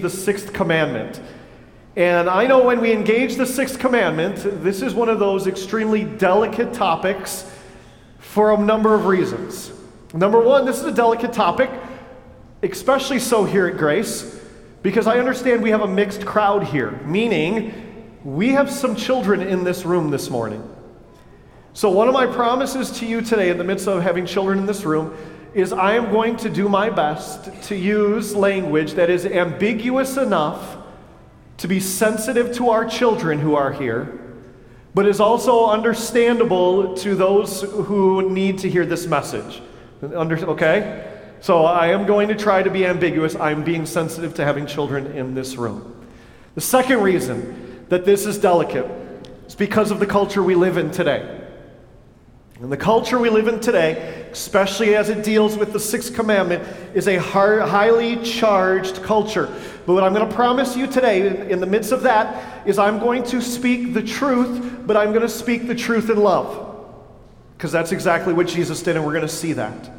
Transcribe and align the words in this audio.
the 0.00 0.10
sixth 0.10 0.52
commandment. 0.52 1.20
And 1.96 2.28
I 2.28 2.46
know 2.46 2.62
when 2.62 2.80
we 2.80 2.92
engage 2.92 3.36
the 3.36 3.46
sixth 3.46 3.78
commandment, 3.78 4.36
this 4.62 4.82
is 4.82 4.94
one 4.94 5.08
of 5.08 5.18
those 5.18 5.46
extremely 5.46 6.04
delicate 6.04 6.72
topics 6.72 7.50
for 8.18 8.52
a 8.52 8.56
number 8.56 8.94
of 8.94 9.06
reasons. 9.06 9.72
Number 10.14 10.40
one, 10.40 10.64
this 10.64 10.78
is 10.78 10.84
a 10.84 10.92
delicate 10.92 11.32
topic, 11.32 11.70
especially 12.62 13.18
so 13.18 13.44
here 13.44 13.66
at 13.66 13.76
Grace, 13.76 14.40
because 14.82 15.06
I 15.06 15.18
understand 15.18 15.62
we 15.62 15.70
have 15.70 15.82
a 15.82 15.88
mixed 15.88 16.24
crowd 16.24 16.64
here, 16.64 16.92
meaning 17.04 17.74
we 18.24 18.50
have 18.50 18.70
some 18.70 18.94
children 18.94 19.40
in 19.40 19.64
this 19.64 19.84
room 19.84 20.10
this 20.10 20.30
morning. 20.30 20.62
So, 21.72 21.90
one 21.90 22.08
of 22.08 22.14
my 22.14 22.26
promises 22.26 22.90
to 22.98 23.06
you 23.06 23.20
today, 23.20 23.50
in 23.50 23.58
the 23.58 23.64
midst 23.64 23.86
of 23.86 24.02
having 24.02 24.26
children 24.26 24.58
in 24.58 24.66
this 24.66 24.84
room, 24.84 25.16
is 25.54 25.72
I 25.72 25.94
am 25.94 26.10
going 26.10 26.36
to 26.38 26.50
do 26.50 26.68
my 26.68 26.90
best 26.90 27.62
to 27.64 27.76
use 27.76 28.34
language 28.34 28.92
that 28.94 29.10
is 29.10 29.24
ambiguous 29.24 30.16
enough 30.16 30.76
to 31.58 31.68
be 31.68 31.80
sensitive 31.80 32.54
to 32.56 32.70
our 32.70 32.84
children 32.84 33.38
who 33.38 33.54
are 33.54 33.72
here, 33.72 34.20
but 34.94 35.06
is 35.06 35.20
also 35.20 35.66
understandable 35.66 36.96
to 36.98 37.14
those 37.14 37.62
who 37.62 38.30
need 38.30 38.58
to 38.58 38.70
hear 38.70 38.86
this 38.86 39.06
message. 39.06 39.60
Under, 40.14 40.36
okay? 40.50 41.04
So 41.40 41.64
I 41.64 41.88
am 41.88 42.06
going 42.06 42.28
to 42.28 42.34
try 42.34 42.62
to 42.62 42.70
be 42.70 42.84
ambiguous. 42.86 43.34
I'm 43.36 43.64
being 43.64 43.86
sensitive 43.86 44.34
to 44.34 44.44
having 44.44 44.66
children 44.66 45.06
in 45.06 45.34
this 45.34 45.56
room. 45.56 45.94
The 46.54 46.60
second 46.60 47.02
reason 47.02 47.86
that 47.88 48.04
this 48.04 48.26
is 48.26 48.38
delicate 48.38 48.86
is 49.46 49.54
because 49.54 49.90
of 49.90 50.00
the 50.00 50.06
culture 50.06 50.42
we 50.42 50.54
live 50.54 50.76
in 50.76 50.90
today. 50.90 51.46
And 52.60 52.72
the 52.72 52.76
culture 52.76 53.18
we 53.18 53.30
live 53.30 53.46
in 53.46 53.60
today, 53.60 54.17
especially 54.32 54.94
as 54.94 55.08
it 55.08 55.24
deals 55.24 55.56
with 55.56 55.72
the 55.72 55.80
sixth 55.80 56.14
commandment, 56.14 56.62
is 56.94 57.08
a 57.08 57.16
highly 57.16 58.16
charged 58.22 59.02
culture. 59.02 59.46
But 59.86 59.94
what 59.94 60.04
I'm 60.04 60.12
going 60.12 60.28
to 60.28 60.34
promise 60.34 60.76
you 60.76 60.86
today, 60.86 61.50
in 61.50 61.60
the 61.60 61.66
midst 61.66 61.92
of 61.92 62.02
that, 62.02 62.66
is 62.66 62.78
I'm 62.78 62.98
going 62.98 63.22
to 63.24 63.40
speak 63.40 63.94
the 63.94 64.02
truth, 64.02 64.86
but 64.86 64.96
I'm 64.96 65.10
going 65.10 65.22
to 65.22 65.28
speak 65.28 65.66
the 65.66 65.74
truth 65.74 66.10
in 66.10 66.18
love. 66.18 66.66
Because 67.56 67.72
that's 67.72 67.92
exactly 67.92 68.32
what 68.32 68.46
Jesus 68.46 68.82
did, 68.82 68.96
and 68.96 69.04
we're 69.04 69.14
going 69.14 69.26
to 69.26 69.28
see 69.28 69.54
that. 69.54 69.90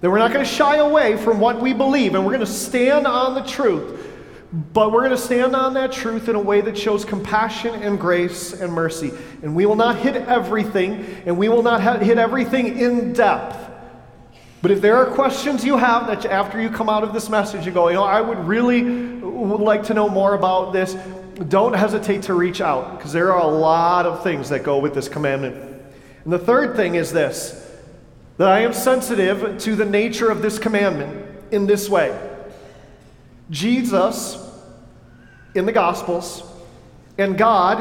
That 0.00 0.10
we're 0.10 0.18
not 0.18 0.32
going 0.32 0.44
to 0.44 0.50
shy 0.50 0.76
away 0.76 1.16
from 1.16 1.40
what 1.40 1.60
we 1.60 1.74
believe, 1.74 2.14
and 2.14 2.24
we're 2.24 2.32
going 2.32 2.46
to 2.46 2.52
stand 2.52 3.06
on 3.06 3.34
the 3.34 3.42
truth. 3.42 4.06
But 4.52 4.90
we're 4.90 5.00
going 5.00 5.10
to 5.12 5.16
stand 5.16 5.54
on 5.54 5.74
that 5.74 5.92
truth 5.92 6.28
in 6.28 6.34
a 6.34 6.40
way 6.40 6.60
that 6.60 6.76
shows 6.76 7.04
compassion 7.04 7.82
and 7.82 8.00
grace 8.00 8.52
and 8.52 8.72
mercy. 8.72 9.12
And 9.42 9.54
we 9.54 9.64
will 9.64 9.76
not 9.76 9.96
hit 9.96 10.16
everything, 10.16 11.04
and 11.24 11.38
we 11.38 11.48
will 11.48 11.62
not 11.62 12.02
hit 12.02 12.18
everything 12.18 12.78
in 12.78 13.12
depth. 13.12 13.56
But 14.62 14.70
if 14.70 14.80
there 14.80 14.96
are 14.96 15.06
questions 15.06 15.64
you 15.64 15.76
have 15.76 16.06
that 16.08 16.26
after 16.26 16.60
you 16.60 16.68
come 16.68 16.88
out 16.88 17.04
of 17.04 17.12
this 17.12 17.30
message, 17.30 17.64
you 17.64 17.72
go, 17.72 17.88
you 17.88 17.94
know, 17.94 18.04
I 18.04 18.20
would 18.20 18.38
really 18.38 18.82
would 18.82 19.60
like 19.60 19.84
to 19.84 19.94
know 19.94 20.08
more 20.08 20.34
about 20.34 20.72
this, 20.72 20.96
don't 21.48 21.72
hesitate 21.72 22.22
to 22.24 22.34
reach 22.34 22.60
out 22.60 22.98
because 22.98 23.12
there 23.12 23.32
are 23.32 23.40
a 23.40 23.46
lot 23.46 24.04
of 24.04 24.22
things 24.22 24.50
that 24.50 24.62
go 24.62 24.78
with 24.78 24.94
this 24.94 25.08
commandment. 25.08 25.56
And 26.24 26.32
the 26.32 26.38
third 26.38 26.76
thing 26.76 26.96
is 26.96 27.12
this 27.12 27.66
that 28.36 28.48
I 28.48 28.60
am 28.60 28.72
sensitive 28.72 29.58
to 29.58 29.76
the 29.76 29.84
nature 29.84 30.30
of 30.30 30.40
this 30.40 30.58
commandment 30.58 31.26
in 31.52 31.66
this 31.66 31.88
way. 31.88 32.29
Jesus 33.50 34.38
in 35.54 35.66
the 35.66 35.72
Gospels 35.72 36.42
and 37.18 37.36
God, 37.36 37.78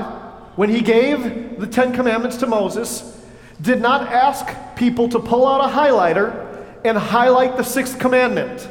when 0.57 0.69
He 0.69 0.81
gave 0.81 1.59
the 1.59 1.67
Ten 1.67 1.93
Commandments 1.93 2.37
to 2.37 2.47
Moses, 2.47 3.25
did 3.61 3.81
not 3.81 4.11
ask 4.11 4.47
people 4.75 5.07
to 5.09 5.19
pull 5.19 5.47
out 5.47 5.61
a 5.61 5.73
highlighter 5.73 6.65
and 6.83 6.97
highlight 6.97 7.55
the 7.55 7.63
sixth 7.63 7.99
commandment. 7.99 8.67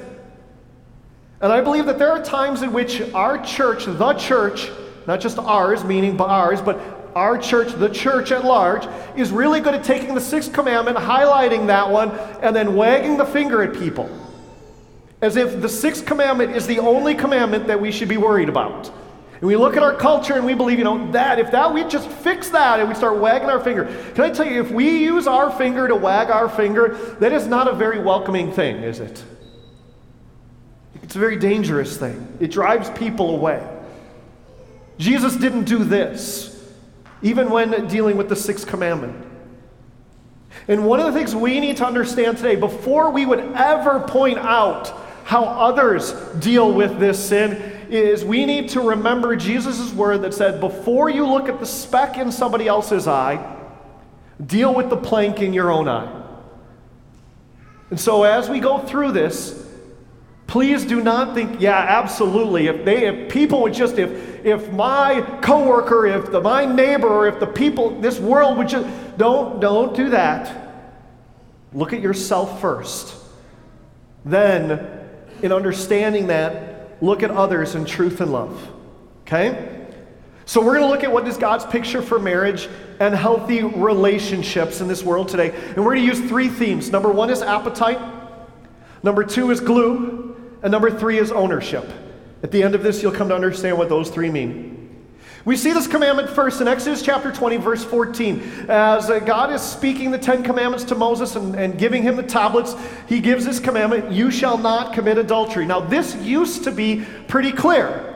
And 1.41 1.53
I 1.53 1.61
believe 1.61 1.87
that 1.87 1.99
there 1.99 2.11
are 2.11 2.23
times 2.23 2.63
in 2.63 2.73
which 2.73 3.01
our 3.15 3.43
church, 3.45 3.85
the 3.87 4.13
church, 4.15 4.71
not 5.07 5.21
just 5.21 5.39
ours, 5.39 5.85
meaning 5.85 6.21
ours, 6.21 6.61
but 6.61 6.79
our 7.15 7.39
church, 7.39 7.73
the 7.73 7.89
church 7.89 8.33
at 8.33 8.45
large, 8.45 8.87
is 9.17 9.31
really 9.31 9.61
good 9.61 9.75
at 9.75 9.85
taking 9.85 10.15
the 10.15 10.21
sixth 10.21 10.53
commandment, 10.53 10.99
highlighting 10.99 11.69
that 11.69 11.89
one, 11.89 12.11
and 12.43 12.55
then 12.55 12.77
wagging 12.77 13.17
the 13.17 13.25
finger 13.25 13.63
at 13.63 13.75
people. 13.75 14.11
As 15.21 15.37
if 15.37 15.61
the 15.61 15.69
sixth 15.69 16.07
commandment 16.07 16.55
is 16.55 16.67
the 16.67 16.79
only 16.79 17.15
commandment 17.15 17.67
that 17.67 17.81
we 17.81 17.91
should 17.91 18.09
be 18.09 18.17
worried 18.17 18.49
about. 18.49 18.91
And 19.41 19.47
we 19.47 19.57
look 19.57 19.77
at 19.77 19.83
our 19.83 19.95
culture 19.95 20.35
and 20.35 20.45
we 20.45 20.55
believe, 20.55 20.79
you 20.79 20.85
know, 20.85 21.11
that, 21.13 21.39
if 21.39 21.53
that, 21.53 21.73
we 21.73 21.85
just 21.85 22.09
fix 22.09 22.51
that 22.51 22.81
and 22.81 22.89
we 22.89 22.95
start 22.95 23.19
wagging 23.19 23.49
our 23.49 23.61
finger. 23.61 23.85
Can 24.15 24.25
I 24.25 24.31
tell 24.31 24.47
you, 24.47 24.61
if 24.61 24.71
we 24.71 24.99
use 24.99 25.29
our 25.29 25.51
finger 25.51 25.87
to 25.87 25.95
wag 25.95 26.31
our 26.31 26.49
finger, 26.49 26.95
that 27.21 27.33
is 27.33 27.47
not 27.47 27.69
a 27.69 27.73
very 27.73 28.01
welcoming 28.01 28.53
thing, 28.53 28.83
is 28.83 28.99
it? 28.99 29.25
It's 31.03 31.15
a 31.15 31.21
very 31.21 31.37
dangerous 31.37 31.97
thing. 31.97 32.37
It 32.41 32.51
drives 32.51 32.91
people 32.91 33.31
away. 33.31 33.67
Jesus 34.99 35.37
didn't 35.37 35.65
do 35.65 35.85
this, 35.85 36.73
even 37.23 37.51
when 37.51 37.87
dealing 37.87 38.17
with 38.17 38.29
the 38.29 38.37
sixth 38.37 38.67
commandment. 38.67 39.25
And 40.67 40.85
one 40.85 40.99
of 40.99 41.07
the 41.07 41.13
things 41.13 41.35
we 41.35 41.61
need 41.61 41.77
to 41.77 41.87
understand 41.87 42.37
today, 42.37 42.57
before 42.57 43.11
we 43.11 43.25
would 43.25 43.41
ever 43.55 44.01
point 44.01 44.39
out 44.39 44.93
how 45.29 45.45
others 45.45 46.15
deal 46.39 46.73
with 46.73 46.99
this 46.99 47.29
sin, 47.29 47.53
is 47.91 48.25
we 48.25 48.47
need 48.47 48.71
to 48.71 48.81
remember 48.81 49.37
Jesus' 49.37 49.93
word 49.93 50.23
that 50.23 50.33
said, 50.33 50.59
before 50.59 51.11
you 51.11 51.27
look 51.27 51.51
at 51.51 51.61
the 51.61 51.67
speck 51.67 52.17
in 52.17 52.33
somebody 52.33 52.67
else's 52.67 53.07
eye, 53.07 53.57
deal 54.47 54.75
with 54.75 54.89
the 54.89 54.97
plank 54.97 55.43
in 55.43 55.53
your 55.53 55.71
own 55.71 55.87
eye. 55.87 56.25
And 57.91 58.01
so 58.01 58.23
as 58.23 58.49
we 58.49 58.59
go 58.59 58.79
through 58.79 59.13
this, 59.13 59.69
please 60.47 60.87
do 60.87 61.03
not 61.03 61.35
think, 61.35 61.61
yeah, 61.61 61.77
absolutely. 61.77 62.69
If 62.69 62.87
they 62.87 63.07
if 63.07 63.31
people 63.31 63.61
would 63.61 63.75
just 63.75 63.99
if 63.99 64.47
if 64.47 64.73
my 64.73 65.21
coworker, 65.43 66.07
if 66.07 66.33
the, 66.33 66.41
my 66.41 66.65
neighbor, 66.65 67.07
or 67.07 67.29
if 67.29 67.39
the 67.39 67.47
people, 67.47 68.01
this 68.01 68.19
world 68.19 68.57
would 68.57 68.69
just 68.71 68.89
don't 69.19 69.61
don't 69.61 69.95
do 69.95 70.09
that. 70.09 70.89
Look 71.75 71.93
at 71.93 72.01
yourself 72.01 72.63
first. 72.63 73.15
Then 74.25 74.98
in 75.43 75.53
understanding 75.53 76.29
that, 76.29 77.03
look 77.03 77.23
at 77.23 77.31
others 77.31 77.75
in 77.75 77.85
truth 77.85 78.21
and 78.21 78.33
love. 78.33 78.71
Okay? 79.23 79.87
So 80.47 80.61
we're 80.61 80.79
going 80.79 80.89
to 80.89 80.89
look 80.89 81.05
at 81.05 81.13
what 81.13 81.29
is 81.29 81.37
God's 81.37 81.67
picture 81.67 82.01
for 82.01 82.19
marriage 82.19 82.69
and 83.01 83.15
healthy 83.15 83.63
relationships 83.63 84.81
in 84.81 84.89
this 84.89 85.03
world 85.03 85.29
today. 85.29 85.51
And 85.51 85.85
we're 85.85 85.95
going 85.95 86.09
to 86.09 86.17
use 86.17 86.21
three 86.27 86.49
themes. 86.49 86.91
Number 86.91 87.11
one 87.11 87.29
is 87.29 87.43
appetite. 87.43 88.01
Number 89.03 89.25
two 89.25 89.51
is 89.51 89.61
glue. 89.61 90.35
And 90.63 90.73
number 90.73 90.91
three 90.91 91.19
is 91.19 91.31
ownership. 91.31 91.89
At 92.43 92.51
the 92.51 92.63
end 92.63 92.75
of 92.75 92.83
this, 92.83 93.03
you'll 93.03 93.13
come 93.13 93.29
to 93.29 93.35
understand 93.35 93.77
what 93.77 93.89
those 93.89 94.11
three 94.11 94.31
mean. 94.31 94.78
We 95.49 95.57
see 95.57 95.73
this 95.73 95.87
commandment 95.87 96.29
first 96.29 96.61
in 96.61 96.69
Exodus 96.69 97.01
chapter 97.01 97.33
20, 97.33 97.57
verse 97.57 97.83
14. 97.83 98.67
As 98.69 99.09
uh, 99.09 99.19
God 99.19 99.51
is 99.51 99.63
speaking 99.63 100.11
the 100.11 100.19
Ten 100.19 100.43
Commandments 100.43 100.85
to 100.85 100.95
Moses 100.95 101.37
and, 101.37 101.55
and 101.55 101.79
giving 101.79 102.03
him 102.03 102.17
the 102.17 102.23
tablets, 102.23 102.77
he 103.07 103.19
gives 103.19 103.47
this 103.47 103.59
commandment 103.59 104.13
You 104.13 104.31
shall 104.31 104.59
not 104.59 104.93
commit 104.93 105.17
adultery. 105.17 105.65
Now, 105.65 105.81
this 105.81 106.15
used 106.17 106.65
to 106.65 106.71
be 106.71 107.03
pretty 107.29 107.51
clear. 107.51 108.15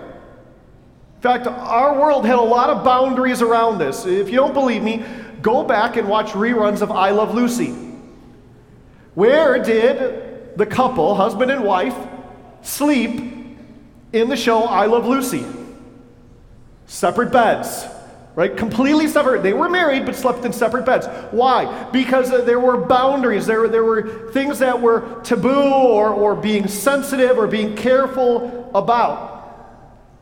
In 1.16 1.22
fact, 1.22 1.46
our 1.46 1.98
world 1.98 2.26
had 2.26 2.38
a 2.38 2.42
lot 2.42 2.68
of 2.68 2.84
boundaries 2.84 3.40
around 3.40 3.78
this. 3.78 4.04
If 4.04 4.28
you 4.28 4.36
don't 4.36 4.52
believe 4.52 4.82
me, 4.82 5.02
go 5.40 5.64
back 5.64 5.96
and 5.96 6.06
watch 6.10 6.32
reruns 6.32 6.82
of 6.82 6.90
I 6.90 7.12
Love 7.12 7.34
Lucy. 7.34 7.70
Where 9.14 9.58
did 9.58 10.58
the 10.58 10.66
couple, 10.66 11.14
husband 11.14 11.50
and 11.50 11.64
wife, 11.64 11.96
sleep 12.60 13.22
in 14.12 14.28
the 14.28 14.36
show 14.36 14.64
I 14.64 14.84
Love 14.84 15.06
Lucy? 15.06 15.46
Separate 16.86 17.32
beds, 17.32 17.86
right? 18.34 18.56
Completely 18.56 19.08
separate. 19.08 19.42
They 19.42 19.52
were 19.52 19.68
married 19.68 20.04
but 20.06 20.14
slept 20.14 20.44
in 20.44 20.52
separate 20.52 20.84
beds. 20.84 21.06
Why? 21.30 21.90
Because 21.90 22.30
uh, 22.30 22.42
there 22.42 22.60
were 22.60 22.76
boundaries, 22.76 23.46
there, 23.46 23.68
there 23.68 23.84
were 23.84 24.30
things 24.32 24.58
that 24.58 24.80
were 24.80 25.20
taboo 25.22 25.50
or, 25.50 26.08
or 26.10 26.34
being 26.34 26.68
sensitive 26.68 27.38
or 27.38 27.46
being 27.46 27.76
careful 27.76 28.70
about. 28.74 29.30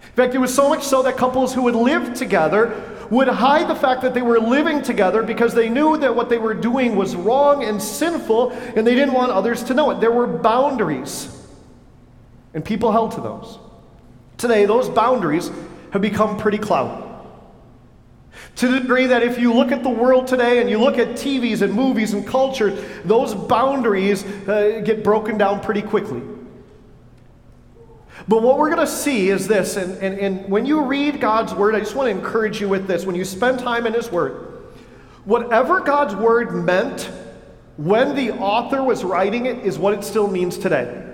In 0.03 0.13
fact, 0.13 0.35
it 0.35 0.39
was 0.39 0.55
so 0.55 0.69
much 0.69 0.83
so 0.83 1.03
that 1.03 1.17
couples 1.17 1.55
who 1.55 1.63
would 1.63 1.75
live 1.75 2.15
together 2.15 2.91
would 3.11 3.29
hide 3.29 3.69
the 3.69 3.75
fact 3.75 4.03
that 4.03 4.15
they 4.15 4.23
were 4.23 4.39
living 4.39 4.83
together 4.83 5.23
because 5.23 5.53
they 5.53 5.69
knew 5.69 5.97
that 5.99 6.15
what 6.15 6.29
they 6.29 6.39
were 6.39 6.55
doing 6.55 6.95
was 6.95 7.17
wrong 7.17 7.65
and 7.65 7.83
sinful 7.83 8.53
and 8.53 8.87
they 8.87 8.95
didn't 8.95 9.15
want 9.15 9.33
others 9.33 9.65
to 9.65 9.75
know 9.75 9.91
it. 9.91 10.01
There 10.01 10.13
were 10.13 10.27
boundaries, 10.29 11.37
and 12.55 12.65
people 12.65 12.93
held 12.93 13.13
to 13.13 13.21
those. 13.21 13.59
Today, 14.39 14.65
those 14.65 14.89
boundaries 14.89 15.51
have 15.93 16.03
become 16.03 16.37
pretty 16.37 16.59
cloudy. 16.59 17.07
To 18.57 18.69
the 18.69 18.81
degree 18.81 19.07
that 19.07 19.23
if 19.23 19.39
you 19.39 19.53
look 19.53 19.73
at 19.73 19.83
the 19.83 19.91
world 19.91 20.27
today 20.27 20.61
and 20.61 20.71
you 20.71 20.79
look 20.79 20.99
at 20.99 21.09
TVs 21.09 21.63
and 21.63 21.73
movies 21.73 22.15
and 22.15 22.27
culture, 22.27 22.71
those 23.05 23.35
boundaries 23.35 24.25
uh, 24.25 24.83
get 24.85 25.03
broken 25.03 25.39
down 25.39 25.61
pretty 25.61 25.83
quickly. 25.83 26.23
But 28.29 28.43
what 28.43 28.59
we're 28.59 28.69
going 28.69 28.87
to 28.87 28.93
see 28.93 29.31
is 29.31 29.49
this, 29.49 29.77
and, 29.77 29.97
and, 29.99 30.19
and 30.19 30.49
when 30.49 30.67
you 30.67 30.83
read 30.83 31.21
God's 31.21 31.55
Word, 31.55 31.75
I 31.75 31.81
just 31.81 31.95
want 31.95 32.07
to 32.07 32.11
encourage 32.11 32.61
you 32.61 32.69
with 32.69 32.87
this. 32.87 33.05
When 33.05 33.17
you 33.17 33.25
spend 33.25 33.59
time 33.59 33.87
in 33.87 33.95
His 33.95 34.11
Word, 34.13 34.33
whatever 35.25 35.81
God's 35.81 36.15
Word 36.15 36.55
meant 36.55 37.11
when 37.77 38.15
the 38.15 38.33
author 38.33 38.83
was 38.83 39.05
writing 39.05 39.47
it 39.47 39.65
is 39.65 39.79
what 39.79 39.95
it 39.95 40.05
still 40.05 40.29
means 40.29 40.59
today. 40.59 41.10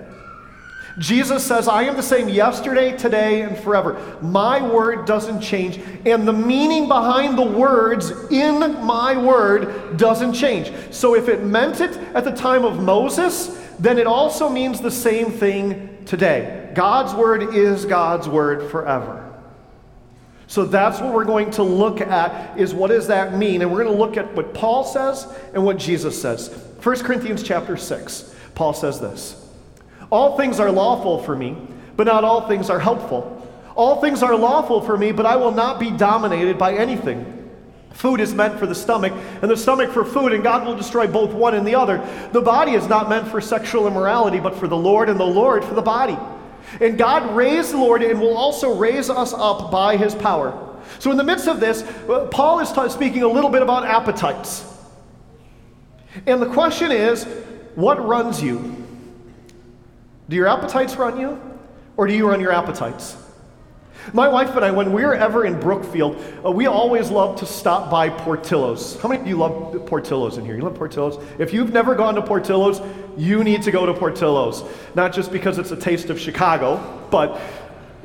Jesus 0.97 1.45
says, 1.45 1.67
I 1.67 1.83
am 1.83 1.95
the 1.95 2.01
same 2.01 2.27
yesterday, 2.27 2.97
today, 2.97 3.41
and 3.43 3.55
forever. 3.57 4.17
My 4.21 4.67
word 4.67 5.05
doesn't 5.05 5.41
change, 5.41 5.79
and 6.05 6.27
the 6.27 6.33
meaning 6.33 6.87
behind 6.87 7.37
the 7.37 7.43
words 7.43 8.09
in 8.31 8.59
my 8.83 9.15
word 9.15 9.97
doesn't 9.97 10.33
change. 10.33 10.71
So 10.89 11.13
if 11.13 11.29
it 11.29 11.43
meant 11.43 11.81
it 11.81 11.95
at 12.15 12.23
the 12.23 12.31
time 12.31 12.65
of 12.65 12.81
Moses, 12.81 13.47
then 13.77 13.99
it 13.99 14.07
also 14.07 14.49
means 14.49 14.81
the 14.81 14.89
same 14.89 15.31
thing 15.31 16.03
today. 16.05 16.71
God's 16.73 17.13
word 17.13 17.53
is 17.53 17.85
God's 17.85 18.27
word 18.27 18.71
forever. 18.71 19.23
So 20.47 20.65
that's 20.65 20.99
what 20.99 21.13
we're 21.13 21.25
going 21.25 21.51
to 21.51 21.63
look 21.63 22.01
at 22.01 22.57
is 22.57 22.73
what 22.73 22.87
does 22.87 23.07
that 23.07 23.37
mean? 23.37 23.61
And 23.61 23.71
we're 23.71 23.83
going 23.83 23.95
to 23.95 24.03
look 24.03 24.17
at 24.17 24.33
what 24.33 24.53
Paul 24.53 24.83
says 24.83 25.27
and 25.53 25.63
what 25.63 25.77
Jesus 25.77 26.19
says. 26.19 26.47
1 26.81 26.99
Corinthians 26.99 27.43
chapter 27.43 27.77
6. 27.77 28.33
Paul 28.55 28.73
says 28.73 28.99
this. 28.99 29.46
All 30.09 30.37
things 30.37 30.59
are 30.59 30.71
lawful 30.71 31.21
for 31.23 31.35
me, 31.35 31.57
but 31.95 32.05
not 32.05 32.23
all 32.23 32.47
things 32.47 32.69
are 32.69 32.79
helpful. 32.79 33.33
All 33.75 34.01
things 34.01 34.23
are 34.23 34.35
lawful 34.35 34.81
for 34.81 34.97
me, 34.97 35.11
but 35.11 35.25
I 35.25 35.35
will 35.35 35.51
not 35.51 35.79
be 35.79 35.91
dominated 35.91 36.57
by 36.57 36.73
anything. 36.73 37.33
Food 37.91 38.21
is 38.21 38.33
meant 38.33 38.59
for 38.59 38.67
the 38.67 38.75
stomach, 38.75 39.13
and 39.41 39.49
the 39.49 39.57
stomach 39.57 39.91
for 39.91 40.05
food, 40.05 40.31
and 40.31 40.43
God 40.43 40.65
will 40.65 40.75
destroy 40.75 41.07
both 41.07 41.33
one 41.33 41.55
and 41.55 41.65
the 41.65 41.75
other. 41.75 41.97
The 42.31 42.41
body 42.41 42.73
is 42.73 42.87
not 42.87 43.09
meant 43.09 43.27
for 43.27 43.41
sexual 43.41 43.87
immorality, 43.87 44.39
but 44.39 44.55
for 44.55 44.67
the 44.67 44.77
Lord, 44.77 45.09
and 45.09 45.19
the 45.19 45.25
Lord 45.25 45.65
for 45.65 45.73
the 45.73 45.81
body. 45.81 46.17
And 46.79 46.97
God 46.97 47.35
raised 47.35 47.71
the 47.71 47.77
Lord 47.77 48.03
and 48.03 48.19
will 48.19 48.37
also 48.37 48.75
raise 48.75 49.09
us 49.09 49.33
up 49.33 49.71
by 49.71 49.97
his 49.97 50.13
power. 50.13 50.63
So, 50.99 51.11
in 51.11 51.17
the 51.17 51.23
midst 51.23 51.47
of 51.47 51.59
this, 51.59 51.81
uh, 52.07 52.27
Paul 52.31 52.59
is 52.59 52.69
speaking 52.91 53.23
a 53.23 53.27
little 53.27 53.49
bit 53.49 53.61
about 53.61 53.85
appetites. 53.85 54.63
And 56.25 56.41
the 56.41 56.49
question 56.49 56.91
is 56.91 57.25
what 57.75 58.05
runs 58.05 58.41
you? 58.41 58.76
Do 60.29 60.35
your 60.35 60.47
appetites 60.47 60.95
run 60.95 61.19
you? 61.19 61.39
Or 61.95 62.07
do 62.07 62.13
you 62.13 62.29
run 62.29 62.41
your 62.41 62.51
appetites? 62.51 63.17
My 64.13 64.27
wife 64.27 64.55
and 64.55 64.63
I, 64.63 64.71
when 64.71 64.93
we 64.93 65.03
are 65.03 65.13
ever 65.13 65.45
in 65.45 65.59
Brookfield, 65.59 66.21
uh, 66.45 66.51
we 66.51 66.67
always 66.67 67.09
love 67.09 67.39
to 67.39 67.45
stop 67.45 67.89
by 67.91 68.09
Portillo's. 68.09 68.99
How 69.01 69.09
many 69.09 69.21
of 69.21 69.27
you 69.27 69.35
love 69.35 69.85
Portillo's 69.85 70.37
in 70.37 70.45
here? 70.45 70.55
You 70.55 70.61
love 70.61 70.75
Portillo's? 70.75 71.21
If 71.39 71.53
you've 71.53 71.73
never 71.73 71.93
gone 71.93 72.15
to 72.15 72.21
Portillo's, 72.21 72.81
you 73.17 73.43
need 73.43 73.63
to 73.63 73.71
go 73.71 73.85
to 73.85 73.93
Portillo's. 73.93 74.63
Not 74.95 75.13
just 75.13 75.31
because 75.31 75.57
it's 75.57 75.71
a 75.71 75.75
taste 75.75 76.09
of 76.09 76.19
Chicago, 76.19 76.77
but 77.11 77.41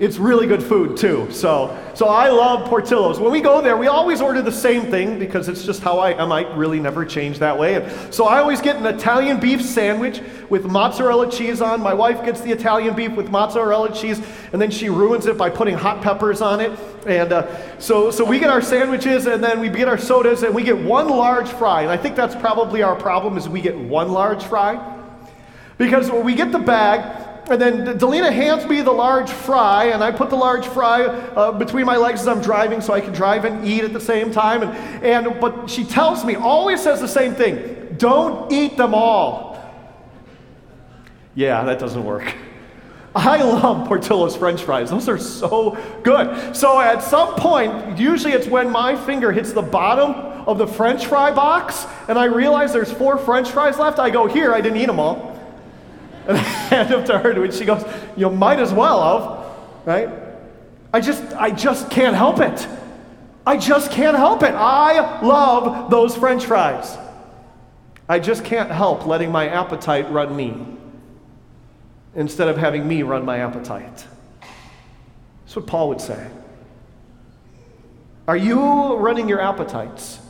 it's 0.02 0.18
really 0.18 0.48
good 0.48 0.64
food 0.64 0.96
too. 0.96 1.28
So, 1.30 1.78
so 1.94 2.08
I 2.08 2.28
love 2.28 2.68
Portillo's. 2.68 3.20
When 3.20 3.30
we 3.30 3.40
go 3.40 3.62
there, 3.62 3.76
we 3.76 3.86
always 3.86 4.20
order 4.20 4.42
the 4.42 4.50
same 4.50 4.90
thing 4.90 5.16
because 5.16 5.48
it's 5.48 5.64
just 5.64 5.80
how 5.80 6.00
I 6.00 6.20
am. 6.20 6.32
I 6.32 6.52
really 6.56 6.80
never 6.80 7.04
change 7.04 7.38
that 7.38 7.56
way. 7.56 7.76
And 7.76 8.12
so 8.12 8.24
I 8.26 8.40
always 8.40 8.60
get 8.60 8.74
an 8.74 8.86
Italian 8.86 9.38
beef 9.38 9.62
sandwich 9.62 10.20
with 10.50 10.64
mozzarella 10.64 11.30
cheese 11.30 11.60
on. 11.60 11.80
My 11.80 11.94
wife 11.94 12.24
gets 12.24 12.40
the 12.40 12.50
Italian 12.50 12.96
beef 12.96 13.12
with 13.12 13.30
mozzarella 13.30 13.94
cheese, 13.94 14.20
and 14.52 14.60
then 14.60 14.72
she 14.72 14.88
ruins 14.88 15.26
it 15.26 15.38
by 15.38 15.50
putting 15.50 15.76
hot 15.76 16.02
peppers 16.02 16.42
on 16.42 16.58
it. 16.60 16.76
And 17.06 17.32
uh, 17.32 17.78
so, 17.78 18.10
so 18.10 18.24
we 18.24 18.40
get 18.40 18.50
our 18.50 18.60
sandwiches, 18.60 19.26
and 19.26 19.40
then 19.42 19.60
we 19.60 19.68
get 19.68 19.86
our 19.86 19.98
sodas, 19.98 20.42
and 20.42 20.52
we 20.52 20.64
get 20.64 20.78
one 20.78 21.08
large 21.10 21.48
fry. 21.48 21.82
And 21.82 21.92
I 21.92 21.96
think 21.96 22.16
that's 22.16 22.34
probably 22.34 22.82
our 22.82 22.96
problem 22.96 23.38
is 23.38 23.48
we 23.48 23.60
get 23.60 23.78
one 23.78 24.10
large 24.10 24.42
fry. 24.42 24.98
Because 25.78 26.10
when 26.10 26.24
we 26.24 26.34
get 26.34 26.50
the 26.50 26.58
bag, 26.58 27.31
and 27.50 27.60
then 27.60 27.98
Delina 27.98 28.32
hands 28.32 28.66
me 28.66 28.82
the 28.82 28.92
large 28.92 29.30
fry, 29.30 29.86
and 29.86 30.02
I 30.02 30.12
put 30.12 30.30
the 30.30 30.36
large 30.36 30.66
fry 30.66 31.02
uh, 31.02 31.52
between 31.52 31.86
my 31.86 31.96
legs 31.96 32.20
as 32.20 32.28
I'm 32.28 32.40
driving 32.40 32.80
so 32.80 32.94
I 32.94 33.00
can 33.00 33.12
drive 33.12 33.44
and 33.44 33.66
eat 33.66 33.82
at 33.82 33.92
the 33.92 34.00
same 34.00 34.30
time. 34.30 34.62
And, 34.62 35.04
and, 35.04 35.40
but 35.40 35.68
she 35.68 35.84
tells 35.84 36.24
me, 36.24 36.36
always 36.36 36.80
says 36.80 37.00
the 37.00 37.08
same 37.08 37.34
thing 37.34 37.96
don't 37.98 38.50
eat 38.50 38.76
them 38.76 38.94
all. 38.94 39.52
Yeah, 41.34 41.64
that 41.64 41.78
doesn't 41.78 42.04
work. 42.04 42.34
I 43.14 43.42
love 43.42 43.86
Portillo's 43.88 44.36
french 44.36 44.62
fries. 44.62 44.90
Those 44.90 45.08
are 45.08 45.18
so 45.18 45.76
good. 46.02 46.56
So 46.56 46.80
at 46.80 47.02
some 47.02 47.34
point, 47.34 47.98
usually 47.98 48.32
it's 48.32 48.46
when 48.46 48.70
my 48.70 48.96
finger 49.04 49.32
hits 49.32 49.52
the 49.52 49.62
bottom 49.62 50.12
of 50.48 50.58
the 50.58 50.66
french 50.66 51.06
fry 51.06 51.30
box 51.30 51.86
and 52.08 52.18
I 52.18 52.24
realize 52.24 52.72
there's 52.72 52.90
four 52.90 53.18
french 53.18 53.50
fries 53.50 53.78
left, 53.78 53.98
I 53.98 54.10
go, 54.10 54.26
Here, 54.26 54.54
I 54.54 54.60
didn't 54.60 54.78
eat 54.78 54.86
them 54.86 54.98
all. 54.98 55.31
And 56.28 56.36
I 56.36 56.40
hand 56.40 56.88
them 56.90 57.04
to 57.06 57.18
her, 57.18 57.30
and 57.30 57.52
she 57.52 57.64
goes, 57.64 57.84
You 58.16 58.30
might 58.30 58.60
as 58.60 58.72
well 58.72 59.02
have, 59.02 59.86
right? 59.86 60.08
I 60.92 61.00
just, 61.00 61.22
I 61.34 61.50
just 61.50 61.90
can't 61.90 62.14
help 62.14 62.38
it. 62.38 62.66
I 63.46 63.56
just 63.56 63.90
can't 63.90 64.16
help 64.16 64.42
it. 64.42 64.54
I 64.54 65.20
love 65.20 65.90
those 65.90 66.16
french 66.16 66.44
fries. 66.44 66.96
I 68.08 68.18
just 68.18 68.44
can't 68.44 68.70
help 68.70 69.06
letting 69.06 69.32
my 69.32 69.48
appetite 69.48 70.10
run 70.12 70.36
me 70.36 70.54
instead 72.14 72.48
of 72.48 72.56
having 72.56 72.86
me 72.86 73.02
run 73.02 73.24
my 73.24 73.38
appetite. 73.38 74.06
That's 75.40 75.56
what 75.56 75.66
Paul 75.66 75.88
would 75.88 76.00
say. 76.00 76.30
Are 78.28 78.36
you 78.36 78.94
running 78.96 79.28
your 79.28 79.40
appetites? 79.40 80.20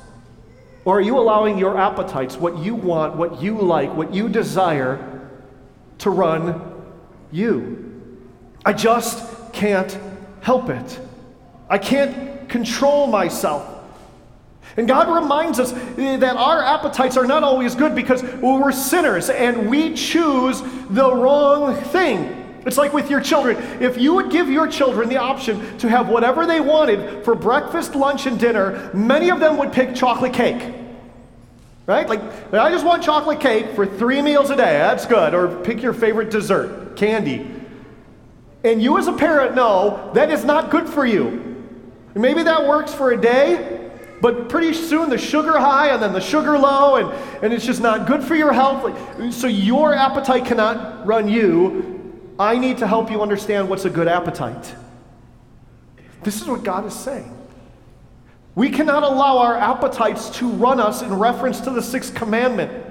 Or 0.84 0.98
are 0.98 1.00
you 1.00 1.18
allowing 1.18 1.58
your 1.58 1.78
appetites, 1.78 2.36
what 2.36 2.58
you 2.58 2.74
want, 2.74 3.16
what 3.16 3.40
you 3.40 3.60
like, 3.60 3.94
what 3.94 4.12
you 4.12 4.28
desire, 4.28 5.11
to 6.02 6.10
run 6.10 6.60
you. 7.30 8.00
I 8.64 8.72
just 8.72 9.52
can't 9.52 9.96
help 10.40 10.68
it. 10.68 11.00
I 11.68 11.78
can't 11.78 12.48
control 12.48 13.06
myself. 13.06 13.68
And 14.76 14.88
God 14.88 15.14
reminds 15.14 15.60
us 15.60 15.72
that 15.72 16.36
our 16.36 16.62
appetites 16.62 17.16
are 17.16 17.26
not 17.26 17.42
always 17.42 17.74
good 17.74 17.94
because 17.94 18.22
we're 18.22 18.72
sinners 18.72 19.30
and 19.30 19.68
we 19.68 19.94
choose 19.94 20.62
the 20.90 21.14
wrong 21.14 21.74
thing. 21.74 22.38
It's 22.64 22.78
like 22.78 22.92
with 22.92 23.10
your 23.10 23.20
children. 23.20 23.56
If 23.82 23.98
you 23.98 24.14
would 24.14 24.30
give 24.30 24.48
your 24.48 24.68
children 24.68 25.08
the 25.08 25.18
option 25.18 25.78
to 25.78 25.88
have 25.88 26.08
whatever 26.08 26.46
they 26.46 26.60
wanted 26.60 27.24
for 27.24 27.34
breakfast, 27.34 27.94
lunch, 27.94 28.26
and 28.26 28.38
dinner, 28.38 28.90
many 28.94 29.30
of 29.30 29.40
them 29.40 29.56
would 29.58 29.72
pick 29.72 29.94
chocolate 29.94 30.32
cake. 30.32 30.81
Right? 31.86 32.08
Like, 32.08 32.20
I 32.52 32.70
just 32.70 32.84
want 32.84 33.02
chocolate 33.02 33.40
cake 33.40 33.74
for 33.74 33.86
three 33.86 34.22
meals 34.22 34.50
a 34.50 34.56
day. 34.56 34.78
That's 34.78 35.04
good. 35.04 35.34
Or 35.34 35.48
pick 35.62 35.82
your 35.82 35.92
favorite 35.92 36.30
dessert, 36.30 36.96
candy. 36.96 37.50
And 38.64 38.80
you, 38.80 38.98
as 38.98 39.08
a 39.08 39.12
parent, 39.12 39.56
know 39.56 40.12
that 40.14 40.30
is 40.30 40.44
not 40.44 40.70
good 40.70 40.88
for 40.88 41.04
you. 41.04 41.66
Maybe 42.14 42.44
that 42.44 42.68
works 42.68 42.94
for 42.94 43.10
a 43.10 43.20
day, 43.20 43.90
but 44.20 44.48
pretty 44.48 44.72
soon 44.74 45.10
the 45.10 45.18
sugar 45.18 45.58
high 45.58 45.88
and 45.88 46.00
then 46.00 46.12
the 46.12 46.20
sugar 46.20 46.56
low, 46.56 46.96
and, 46.96 47.42
and 47.42 47.52
it's 47.52 47.66
just 47.66 47.80
not 47.80 48.06
good 48.06 48.22
for 48.22 48.36
your 48.36 48.52
health. 48.52 48.84
Like, 48.84 49.32
so 49.32 49.48
your 49.48 49.92
appetite 49.92 50.44
cannot 50.44 51.04
run 51.04 51.28
you. 51.28 51.98
I 52.38 52.58
need 52.58 52.78
to 52.78 52.86
help 52.86 53.10
you 53.10 53.20
understand 53.20 53.68
what's 53.68 53.84
a 53.84 53.90
good 53.90 54.06
appetite. 54.06 54.74
This 56.22 56.40
is 56.40 56.46
what 56.46 56.62
God 56.62 56.86
is 56.86 56.94
saying. 56.94 57.36
We 58.54 58.70
cannot 58.70 59.02
allow 59.02 59.38
our 59.38 59.56
appetites 59.56 60.30
to 60.38 60.48
run 60.48 60.78
us 60.78 61.02
in 61.02 61.14
reference 61.14 61.60
to 61.60 61.70
the 61.70 61.82
sixth 61.82 62.14
commandment. 62.14 62.86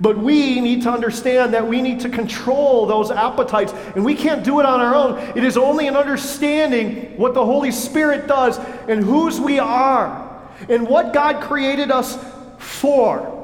But 0.00 0.16
we 0.16 0.60
need 0.60 0.82
to 0.82 0.90
understand 0.90 1.52
that 1.54 1.66
we 1.66 1.82
need 1.82 2.00
to 2.00 2.08
control 2.08 2.86
those 2.86 3.10
appetites, 3.10 3.72
and 3.96 4.04
we 4.04 4.14
can't 4.14 4.44
do 4.44 4.60
it 4.60 4.66
on 4.66 4.80
our 4.80 4.94
own. 4.94 5.18
It 5.36 5.42
is 5.44 5.56
only 5.56 5.88
in 5.88 5.96
understanding 5.96 7.16
what 7.16 7.34
the 7.34 7.44
Holy 7.44 7.72
Spirit 7.72 8.28
does 8.28 8.58
and 8.88 9.02
whose 9.02 9.40
we 9.40 9.58
are 9.58 10.24
and 10.68 10.86
what 10.86 11.12
God 11.12 11.42
created 11.42 11.90
us 11.90 12.16
for. 12.58 13.34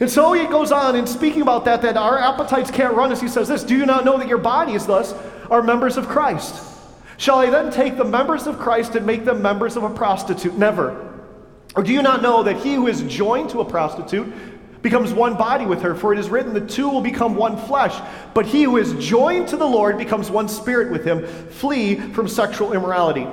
And 0.00 0.10
so 0.10 0.32
he 0.32 0.46
goes 0.46 0.72
on 0.72 0.96
in 0.96 1.06
speaking 1.06 1.42
about 1.42 1.64
that, 1.66 1.82
that 1.82 1.96
our 1.96 2.18
appetites 2.18 2.70
can't 2.70 2.94
run 2.94 3.12
us. 3.12 3.20
He 3.20 3.28
says 3.28 3.48
this 3.48 3.62
Do 3.64 3.76
you 3.76 3.84
not 3.84 4.04
know 4.04 4.16
that 4.18 4.28
your 4.28 4.38
bodies, 4.38 4.86
thus, 4.86 5.12
are 5.50 5.62
members 5.62 5.96
of 5.96 6.08
Christ? 6.08 6.71
Shall 7.16 7.38
I 7.38 7.50
then 7.50 7.70
take 7.70 7.96
the 7.96 8.04
members 8.04 8.46
of 8.46 8.58
Christ 8.58 8.96
and 8.96 9.06
make 9.06 9.24
them 9.24 9.42
members 9.42 9.76
of 9.76 9.84
a 9.84 9.90
prostitute? 9.90 10.54
Never. 10.54 11.08
Or 11.74 11.82
do 11.82 11.92
you 11.92 12.02
not 12.02 12.22
know 12.22 12.42
that 12.42 12.58
he 12.58 12.74
who 12.74 12.86
is 12.86 13.02
joined 13.02 13.50
to 13.50 13.60
a 13.60 13.64
prostitute 13.64 14.32
becomes 14.82 15.12
one 15.12 15.36
body 15.36 15.64
with 15.64 15.82
her? 15.82 15.94
For 15.94 16.12
it 16.12 16.18
is 16.18 16.28
written, 16.28 16.52
the 16.52 16.66
two 16.66 16.88
will 16.88 17.00
become 17.00 17.34
one 17.34 17.56
flesh. 17.56 17.98
But 18.34 18.46
he 18.46 18.64
who 18.64 18.76
is 18.76 18.92
joined 18.94 19.48
to 19.48 19.56
the 19.56 19.66
Lord 19.66 19.96
becomes 19.98 20.30
one 20.30 20.48
spirit 20.48 20.90
with 20.90 21.04
him. 21.04 21.26
Flee 21.26 21.96
from 21.96 22.28
sexual 22.28 22.72
immorality. 22.72 23.26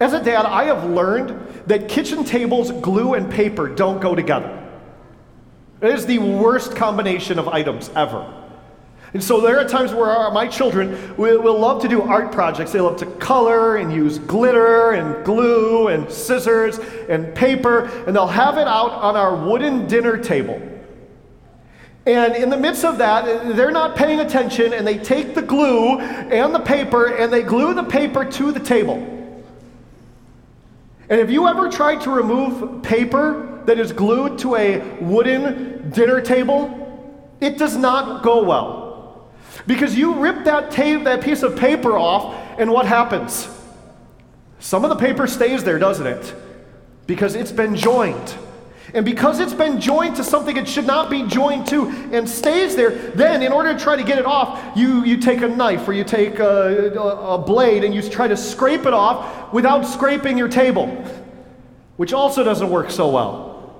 As 0.00 0.12
a 0.12 0.22
dad, 0.22 0.46
I 0.46 0.64
have 0.64 0.84
learned 0.84 1.64
that 1.66 1.88
kitchen 1.88 2.24
tables, 2.24 2.70
glue, 2.70 3.14
and 3.14 3.30
paper 3.30 3.68
don't 3.68 4.00
go 4.00 4.14
together. 4.14 4.54
It 5.80 5.92
is 5.92 6.06
the 6.06 6.18
worst 6.18 6.74
combination 6.74 7.38
of 7.38 7.48
items 7.48 7.90
ever. 7.94 8.34
And 9.14 9.24
so 9.24 9.40
there 9.40 9.58
are 9.58 9.66
times 9.66 9.92
where 9.92 10.10
our, 10.10 10.30
my 10.30 10.46
children 10.46 11.16
will, 11.16 11.40
will, 11.40 11.58
love 11.58 11.80
to 11.82 11.88
do 11.88 12.02
art 12.02 12.30
projects. 12.30 12.72
They 12.72 12.80
love 12.80 12.98
to 12.98 13.06
color 13.06 13.76
and 13.76 13.92
use 13.92 14.18
glitter 14.18 14.90
and 14.90 15.24
glue 15.24 15.88
and 15.88 16.10
scissors 16.10 16.78
and 17.08 17.34
paper, 17.34 17.84
and 18.06 18.14
they'll 18.14 18.26
have 18.26 18.58
it 18.58 18.68
out 18.68 18.90
on 18.90 19.16
our 19.16 19.34
wooden 19.34 19.86
dinner 19.86 20.18
table. 20.18 20.60
And 22.04 22.36
in 22.36 22.48
the 22.48 22.56
midst 22.56 22.84
of 22.84 22.98
that, 22.98 23.54
they're 23.54 23.70
not 23.70 23.96
paying 23.96 24.20
attention, 24.20 24.72
and 24.72 24.86
they 24.86 24.98
take 24.98 25.34
the 25.34 25.42
glue 25.42 25.98
and 25.98 26.54
the 26.54 26.60
paper 26.60 27.06
and 27.06 27.32
they 27.32 27.42
glue 27.42 27.74
the 27.74 27.84
paper 27.84 28.24
to 28.24 28.52
the 28.52 28.60
table. 28.60 29.14
And 31.10 31.20
have 31.20 31.30
you 31.30 31.46
ever 31.48 31.70
tried 31.70 32.02
to 32.02 32.10
remove 32.10 32.82
paper 32.82 33.62
that 33.64 33.78
is 33.78 33.92
glued 33.92 34.38
to 34.40 34.56
a 34.56 34.78
wooden 35.00 35.90
dinner 35.90 36.20
table? 36.20 36.74
It 37.40 37.56
does 37.56 37.76
not 37.76 38.22
go 38.22 38.42
well. 38.42 38.87
Because 39.66 39.96
you 39.96 40.14
rip 40.14 40.44
that, 40.44 40.70
tape, 40.70 41.04
that 41.04 41.22
piece 41.22 41.42
of 41.42 41.56
paper 41.56 41.96
off, 41.96 42.34
and 42.58 42.70
what 42.70 42.86
happens? 42.86 43.48
Some 44.58 44.84
of 44.84 44.90
the 44.90 44.96
paper 44.96 45.26
stays 45.26 45.64
there, 45.64 45.78
doesn't 45.78 46.06
it? 46.06 46.34
Because 47.06 47.34
it's 47.34 47.52
been 47.52 47.76
joined. 47.76 48.34
And 48.94 49.04
because 49.04 49.38
it's 49.38 49.52
been 49.52 49.80
joined 49.80 50.16
to 50.16 50.24
something 50.24 50.56
it 50.56 50.66
should 50.66 50.86
not 50.86 51.10
be 51.10 51.22
joined 51.24 51.66
to 51.68 51.88
and 52.12 52.28
stays 52.28 52.74
there, 52.74 52.90
then 52.90 53.42
in 53.42 53.52
order 53.52 53.74
to 53.74 53.78
try 53.78 53.96
to 53.96 54.02
get 54.02 54.18
it 54.18 54.24
off, 54.24 54.76
you, 54.76 55.04
you 55.04 55.18
take 55.18 55.42
a 55.42 55.48
knife 55.48 55.86
or 55.86 55.92
you 55.92 56.04
take 56.04 56.38
a, 56.38 56.94
a, 56.94 57.34
a 57.34 57.38
blade 57.38 57.84
and 57.84 57.94
you 57.94 58.02
try 58.02 58.26
to 58.26 58.36
scrape 58.36 58.86
it 58.86 58.94
off 58.94 59.52
without 59.52 59.82
scraping 59.82 60.38
your 60.38 60.48
table, 60.48 60.86
which 61.96 62.14
also 62.14 62.42
doesn't 62.42 62.70
work 62.70 62.90
so 62.90 63.10
well. 63.10 63.76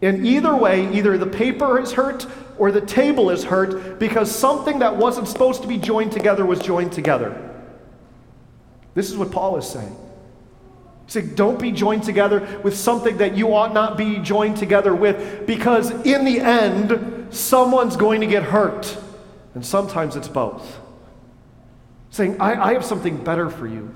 In 0.00 0.26
either 0.26 0.54
way, 0.56 0.92
either 0.92 1.16
the 1.16 1.26
paper 1.26 1.78
is 1.78 1.92
hurt 1.92 2.26
or 2.58 2.72
the 2.72 2.80
table 2.80 3.30
is 3.30 3.44
hurt 3.44 3.98
because 3.98 4.34
something 4.34 4.80
that 4.80 4.96
wasn't 4.96 5.28
supposed 5.28 5.62
to 5.62 5.68
be 5.68 5.78
joined 5.78 6.12
together 6.12 6.44
was 6.44 6.58
joined 6.58 6.92
together. 6.92 7.44
This 8.94 9.10
is 9.10 9.16
what 9.16 9.30
Paul 9.30 9.56
is 9.56 9.68
saying. 9.68 9.96
He's 11.04 11.14
saying, 11.14 11.34
don't 11.34 11.58
be 11.58 11.72
joined 11.72 12.02
together 12.02 12.60
with 12.62 12.76
something 12.76 13.16
that 13.18 13.36
you 13.36 13.54
ought 13.54 13.72
not 13.72 13.96
be 13.96 14.18
joined 14.18 14.56
together 14.56 14.94
with 14.94 15.46
because 15.46 15.90
in 16.04 16.24
the 16.24 16.40
end, 16.40 17.28
someone's 17.34 17.96
going 17.96 18.20
to 18.20 18.26
get 18.26 18.42
hurt. 18.42 18.96
And 19.54 19.64
sometimes 19.64 20.16
it's 20.16 20.28
both. 20.28 20.78
Saying, 22.10 22.40
I, 22.40 22.70
I 22.70 22.72
have 22.74 22.84
something 22.84 23.22
better 23.22 23.48
for 23.48 23.66
you. 23.66 23.94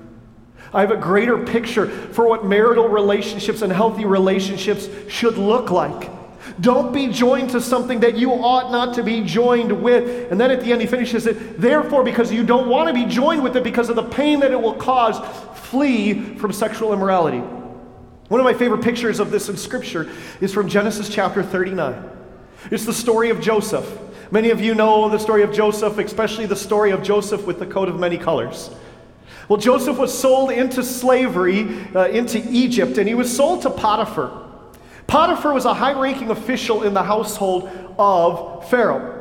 I 0.73 0.81
have 0.81 0.91
a 0.91 0.97
greater 0.97 1.37
picture 1.45 1.87
for 1.87 2.27
what 2.27 2.45
marital 2.45 2.87
relationships 2.87 3.61
and 3.61 3.71
healthy 3.71 4.05
relationships 4.05 4.89
should 5.07 5.37
look 5.37 5.69
like. 5.69 6.09
Don't 6.59 6.93
be 6.93 7.07
joined 7.07 7.49
to 7.51 7.61
something 7.61 7.99
that 8.01 8.17
you 8.17 8.31
ought 8.31 8.71
not 8.71 8.93
to 8.95 9.03
be 9.03 9.21
joined 9.21 9.71
with. 9.83 10.31
And 10.31 10.39
then 10.39 10.51
at 10.51 10.61
the 10.61 10.71
end, 10.71 10.81
he 10.81 10.87
finishes 10.87 11.25
it, 11.25 11.59
therefore, 11.59 12.03
because 12.03 12.31
you 12.31 12.43
don't 12.43 12.67
want 12.67 12.87
to 12.87 12.93
be 12.93 13.05
joined 13.05 13.43
with 13.43 13.55
it 13.55 13.63
because 13.63 13.89
of 13.89 13.95
the 13.95 14.03
pain 14.03 14.39
that 14.41 14.51
it 14.51 14.61
will 14.61 14.75
cause, 14.75 15.19
flee 15.69 16.35
from 16.35 16.51
sexual 16.51 16.93
immorality. 16.93 17.39
One 18.27 18.39
of 18.39 18.45
my 18.45 18.53
favorite 18.53 18.83
pictures 18.83 19.19
of 19.19 19.31
this 19.31 19.49
in 19.49 19.57
Scripture 19.57 20.09
is 20.41 20.53
from 20.53 20.67
Genesis 20.67 21.09
chapter 21.09 21.43
39. 21.43 22.09
It's 22.71 22.85
the 22.85 22.93
story 22.93 23.29
of 23.29 23.41
Joseph. 23.41 23.99
Many 24.31 24.49
of 24.49 24.61
you 24.61 24.73
know 24.73 25.09
the 25.09 25.19
story 25.19 25.43
of 25.43 25.53
Joseph, 25.53 25.97
especially 25.97 26.45
the 26.45 26.55
story 26.55 26.91
of 26.91 27.03
Joseph 27.03 27.45
with 27.45 27.59
the 27.59 27.65
coat 27.65 27.89
of 27.89 27.99
many 27.99 28.17
colors. 28.17 28.69
Well, 29.47 29.59
Joseph 29.59 29.97
was 29.97 30.17
sold 30.17 30.51
into 30.51 30.83
slavery 30.83 31.85
uh, 31.93 32.07
into 32.07 32.43
Egypt, 32.49 32.97
and 32.97 33.07
he 33.07 33.13
was 33.13 33.35
sold 33.35 33.61
to 33.63 33.69
Potiphar. 33.69 34.42
Potiphar 35.07 35.53
was 35.53 35.65
a 35.65 35.73
high 35.73 35.99
ranking 35.99 36.29
official 36.31 36.83
in 36.83 36.93
the 36.93 37.03
household 37.03 37.69
of 37.97 38.69
Pharaoh. 38.69 39.11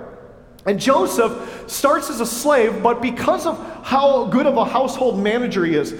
And 0.64 0.78
Joseph 0.78 1.64
starts 1.68 2.08
as 2.08 2.20
a 2.20 2.26
slave, 2.26 2.82
but 2.82 3.02
because 3.02 3.46
of 3.46 3.58
how 3.84 4.26
good 4.26 4.46
of 4.46 4.56
a 4.56 4.64
household 4.64 5.18
manager 5.18 5.64
he 5.64 5.74
is, 5.74 5.94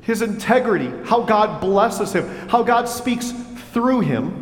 his 0.00 0.22
integrity, 0.22 0.90
how 1.04 1.22
God 1.22 1.60
blesses 1.60 2.12
him, 2.12 2.28
how 2.48 2.64
God 2.64 2.88
speaks 2.88 3.32
through 3.72 4.00
him, 4.00 4.40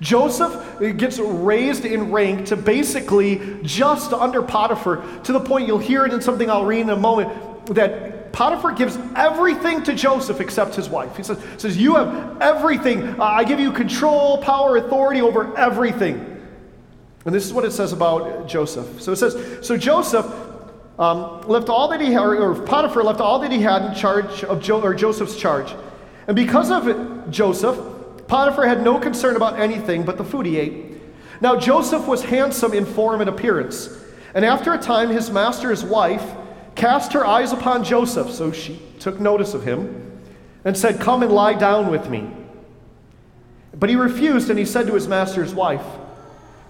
Joseph 0.00 0.78
gets 0.96 1.18
raised 1.18 1.84
in 1.84 2.10
rank 2.10 2.46
to 2.46 2.56
basically 2.56 3.60
just 3.62 4.12
under 4.12 4.40
Potiphar, 4.40 5.04
to 5.24 5.32
the 5.32 5.40
point 5.40 5.66
you'll 5.66 5.78
hear 5.78 6.06
it 6.06 6.14
in 6.14 6.22
something 6.22 6.48
I'll 6.48 6.64
read 6.64 6.80
in 6.80 6.90
a 6.90 6.96
moment, 6.96 7.66
that 7.74 8.09
Potiphar 8.32 8.72
gives 8.72 8.96
everything 9.16 9.82
to 9.84 9.94
Joseph 9.94 10.40
except 10.40 10.74
his 10.74 10.88
wife. 10.88 11.16
He 11.16 11.22
says, 11.22 11.38
says 11.58 11.76
You 11.76 11.96
have 11.96 12.40
everything. 12.40 13.20
Uh, 13.20 13.24
I 13.24 13.44
give 13.44 13.60
you 13.60 13.72
control, 13.72 14.38
power, 14.38 14.76
authority 14.76 15.20
over 15.20 15.56
everything. 15.56 16.26
And 17.24 17.34
this 17.34 17.44
is 17.44 17.52
what 17.52 17.64
it 17.64 17.72
says 17.72 17.92
about 17.92 18.48
Joseph. 18.48 19.02
So 19.02 19.12
it 19.12 19.16
says, 19.16 19.66
So 19.66 19.76
Joseph 19.76 20.26
um, 20.98 21.42
left 21.42 21.68
all 21.68 21.88
that 21.88 22.00
he 22.00 22.12
had, 22.12 22.22
or 22.22 22.54
Potiphar 22.54 23.02
left 23.02 23.20
all 23.20 23.38
that 23.40 23.50
he 23.50 23.60
had 23.60 23.84
in 23.84 23.94
charge 23.94 24.44
of 24.44 24.62
jo- 24.62 24.80
or 24.80 24.94
Joseph's 24.94 25.36
charge. 25.36 25.74
And 26.26 26.36
because 26.36 26.70
of 26.70 26.88
it, 26.88 27.30
Joseph, 27.30 27.78
Potiphar 28.28 28.66
had 28.66 28.82
no 28.82 28.98
concern 28.98 29.36
about 29.36 29.58
anything 29.58 30.04
but 30.04 30.16
the 30.16 30.24
food 30.24 30.46
he 30.46 30.58
ate. 30.58 31.00
Now 31.40 31.56
Joseph 31.56 32.06
was 32.06 32.22
handsome 32.22 32.74
in 32.74 32.84
form 32.84 33.20
and 33.20 33.28
appearance. 33.28 33.88
And 34.34 34.44
after 34.44 34.72
a 34.72 34.78
time, 34.78 35.08
his 35.08 35.30
master's 35.30 35.82
wife, 35.82 36.22
cast 36.74 37.12
her 37.12 37.26
eyes 37.26 37.52
upon 37.52 37.84
Joseph, 37.84 38.30
so 38.30 38.52
she 38.52 38.80
took 38.98 39.20
notice 39.20 39.54
of 39.54 39.64
him, 39.64 40.20
and 40.64 40.76
said, 40.76 41.00
Come 41.00 41.22
and 41.22 41.32
lie 41.32 41.54
down 41.54 41.90
with 41.90 42.08
me. 42.08 42.30
But 43.74 43.88
he 43.88 43.96
refused, 43.96 44.50
and 44.50 44.58
he 44.58 44.64
said 44.64 44.86
to 44.86 44.94
his 44.94 45.08
master's 45.08 45.54
wife, 45.54 45.84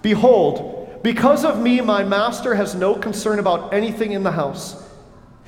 Behold, 0.02 1.00
because 1.02 1.44
of 1.44 1.60
me, 1.60 1.80
my 1.80 2.04
master 2.04 2.54
has 2.54 2.74
no 2.74 2.94
concern 2.94 3.38
about 3.38 3.72
anything 3.72 4.12
in 4.12 4.22
the 4.22 4.32
house. 4.32 4.86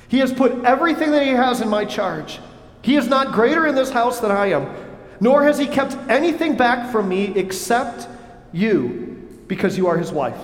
He 0.07 0.19
has 0.19 0.33
put 0.33 0.63
everything 0.63 1.11
that 1.11 1.23
he 1.23 1.31
has 1.31 1.61
in 1.61 1.69
my 1.69 1.85
charge. 1.85 2.39
He 2.81 2.97
is 2.97 3.07
not 3.07 3.31
greater 3.31 3.65
in 3.65 3.75
this 3.75 3.89
house 3.89 4.19
than 4.19 4.31
I 4.31 4.47
am, 4.47 4.75
nor 5.19 5.43
has 5.43 5.57
he 5.57 5.67
kept 5.67 5.95
anything 6.09 6.57
back 6.57 6.91
from 6.91 7.07
me 7.07 7.33
except 7.35 8.07
you, 8.51 9.27
because 9.47 9.77
you 9.77 9.87
are 9.87 9.97
his 9.97 10.11
wife. 10.11 10.37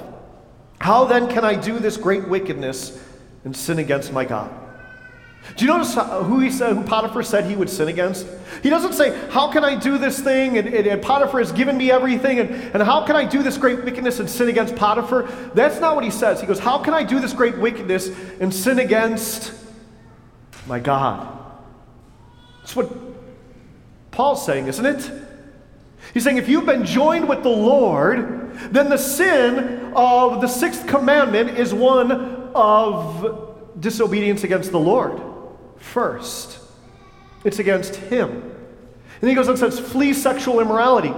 How 0.80 1.06
then 1.06 1.28
can 1.28 1.44
I 1.44 1.56
do 1.56 1.80
this 1.80 1.98
great 1.98 2.28
wickedness? 2.28 3.04
And 3.44 3.56
sin 3.56 3.80
against 3.80 4.12
my 4.12 4.26
God. 4.26 4.52
Do 5.56 5.66
you 5.66 5.72
notice 5.72 5.96
who 5.96 6.40
he 6.40 6.52
said, 6.52 6.76
who 6.76 6.84
Potiphar 6.84 7.24
said 7.24 7.46
he 7.46 7.56
would 7.56 7.70
sin 7.70 7.88
against? 7.88 8.28
He 8.62 8.70
doesn't 8.70 8.94
say, 8.94 9.18
How 9.30 9.52
can 9.52 9.64
I 9.64 9.76
do 9.76 9.98
this 9.98 10.20
thing? 10.20 10.58
And, 10.58 10.68
and, 10.68 10.86
and, 10.86 11.02
Potiphar 11.02 11.40
has 11.40 11.52
given 11.52 11.78
me 11.78 11.92
everything. 11.92 12.40
And, 12.40 12.50
and 12.52 12.84
how 12.84 13.06
can 13.06 13.16
I 13.16 13.26
do 13.26 13.42
this 13.42 13.58
great 13.58 13.84
wickedness 13.84 14.20
and 14.20 14.30
sin 14.30 14.50
against 14.50 14.76
Potiphar? 14.76 15.24
That's 15.56 15.80
not 15.80 15.96
what 15.96 16.04
he 16.04 16.12
says. 16.12 16.40
He 16.40 16.48
goes, 16.48 16.60
How 16.60 16.80
can 16.80 16.94
I 16.94 17.04
do 17.04 17.20
this 17.20 17.34
great 17.34 17.58
wickedness 17.58 18.10
and 18.40 18.54
sin 18.54 18.80
against 18.80 19.54
my 20.68 20.80
God? 20.80 21.36
That's 22.60 22.76
what 22.76 22.92
Paul's 24.12 24.46
saying, 24.46 24.68
isn't 24.68 24.86
it? 24.86 25.12
He's 26.14 26.24
saying, 26.24 26.38
If 26.38 26.48
you've 26.48 26.66
been 26.66 26.86
joined 26.86 27.28
with 27.28 27.44
the 27.44 27.50
Lord, 27.50 28.56
then 28.72 28.90
the 28.90 28.98
sin 28.98 29.94
of 29.96 30.42
the 30.42 30.48
sixth 30.48 30.86
commandment 30.86 31.58
is 31.58 31.74
one 31.74 32.39
of 32.56 33.58
disobedience 33.80 34.44
against 34.44 34.72
the 34.72 34.80
Lord 34.80 35.22
first. 35.78 36.60
It's 37.44 37.60
against 37.60 37.96
Him. 37.96 38.56
And 39.22 39.30
he 39.30 39.36
goes 39.36 39.48
and 39.48 39.58
says, 39.58 39.80
flee 39.80 40.14
sexual 40.14 40.60
immorality. 40.60 41.14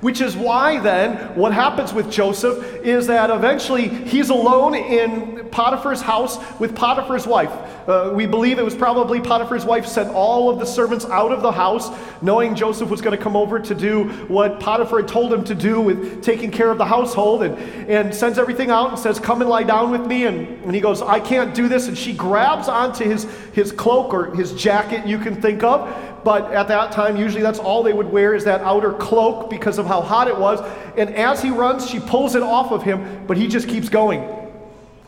Which 0.00 0.20
is 0.20 0.36
why, 0.36 0.78
then, 0.80 1.34
what 1.34 1.52
happens 1.52 1.92
with 1.92 2.10
Joseph 2.10 2.84
is 2.84 3.06
that 3.06 3.30
eventually 3.30 3.88
he's 3.88 4.30
alone 4.30 4.74
in 4.74 5.48
Potiphar's 5.48 6.02
house 6.02 6.38
with 6.60 6.76
Potiphar's 6.76 7.26
wife. 7.26 7.50
Uh, 7.88 8.12
we 8.14 8.26
believe 8.26 8.58
it 8.58 8.64
was 8.64 8.74
probably 8.74 9.18
Potiphar's 9.18 9.64
wife 9.64 9.86
sent 9.86 10.10
all 10.10 10.50
of 10.50 10.58
the 10.58 10.66
servants 10.66 11.06
out 11.06 11.32
of 11.32 11.40
the 11.42 11.50
house, 11.50 11.90
knowing 12.22 12.54
Joseph 12.54 12.90
was 12.90 13.00
going 13.00 13.16
to 13.16 13.22
come 13.22 13.34
over 13.34 13.58
to 13.58 13.74
do 13.74 14.04
what 14.28 14.60
Potiphar 14.60 15.00
had 15.00 15.08
told 15.08 15.32
him 15.32 15.42
to 15.44 15.54
do 15.54 15.80
with 15.80 16.22
taking 16.22 16.50
care 16.50 16.70
of 16.70 16.78
the 16.78 16.84
household, 16.84 17.42
and, 17.42 17.56
and 17.88 18.14
sends 18.14 18.38
everything 18.38 18.70
out 18.70 18.90
and 18.90 18.98
says, 18.98 19.18
Come 19.18 19.40
and 19.40 19.48
lie 19.48 19.62
down 19.62 19.90
with 19.90 20.06
me. 20.06 20.26
And, 20.26 20.46
and 20.64 20.74
he 20.74 20.80
goes, 20.80 21.00
I 21.00 21.18
can't 21.18 21.54
do 21.54 21.66
this. 21.66 21.88
And 21.88 21.96
she 21.96 22.12
grabs 22.12 22.68
onto 22.68 23.04
his, 23.04 23.24
his 23.54 23.72
cloak 23.72 24.12
or 24.12 24.34
his 24.34 24.52
jacket, 24.52 25.06
you 25.06 25.18
can 25.18 25.40
think 25.40 25.64
of 25.64 25.88
but 26.24 26.52
at 26.52 26.68
that 26.68 26.92
time, 26.92 27.16
usually 27.16 27.42
that's 27.42 27.58
all 27.58 27.82
they 27.82 27.94
would 27.94 28.10
wear 28.10 28.34
is 28.34 28.44
that 28.44 28.60
outer 28.60 28.92
cloak 28.92 29.48
because 29.48 29.78
of 29.78 29.86
how 29.86 30.02
hot 30.02 30.28
it 30.28 30.36
was. 30.36 30.60
And 30.96 31.14
as 31.14 31.40
he 31.40 31.50
runs, 31.50 31.88
she 31.88 32.00
pulls 32.00 32.34
it 32.34 32.42
off 32.42 32.72
of 32.72 32.82
him, 32.82 33.24
but 33.26 33.36
he 33.36 33.48
just 33.48 33.66
keeps 33.66 33.88
going 33.88 34.28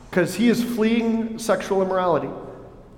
because 0.08 0.34
he 0.34 0.48
is 0.48 0.62
fleeing 0.62 1.38
sexual 1.38 1.82
immorality. 1.82 2.28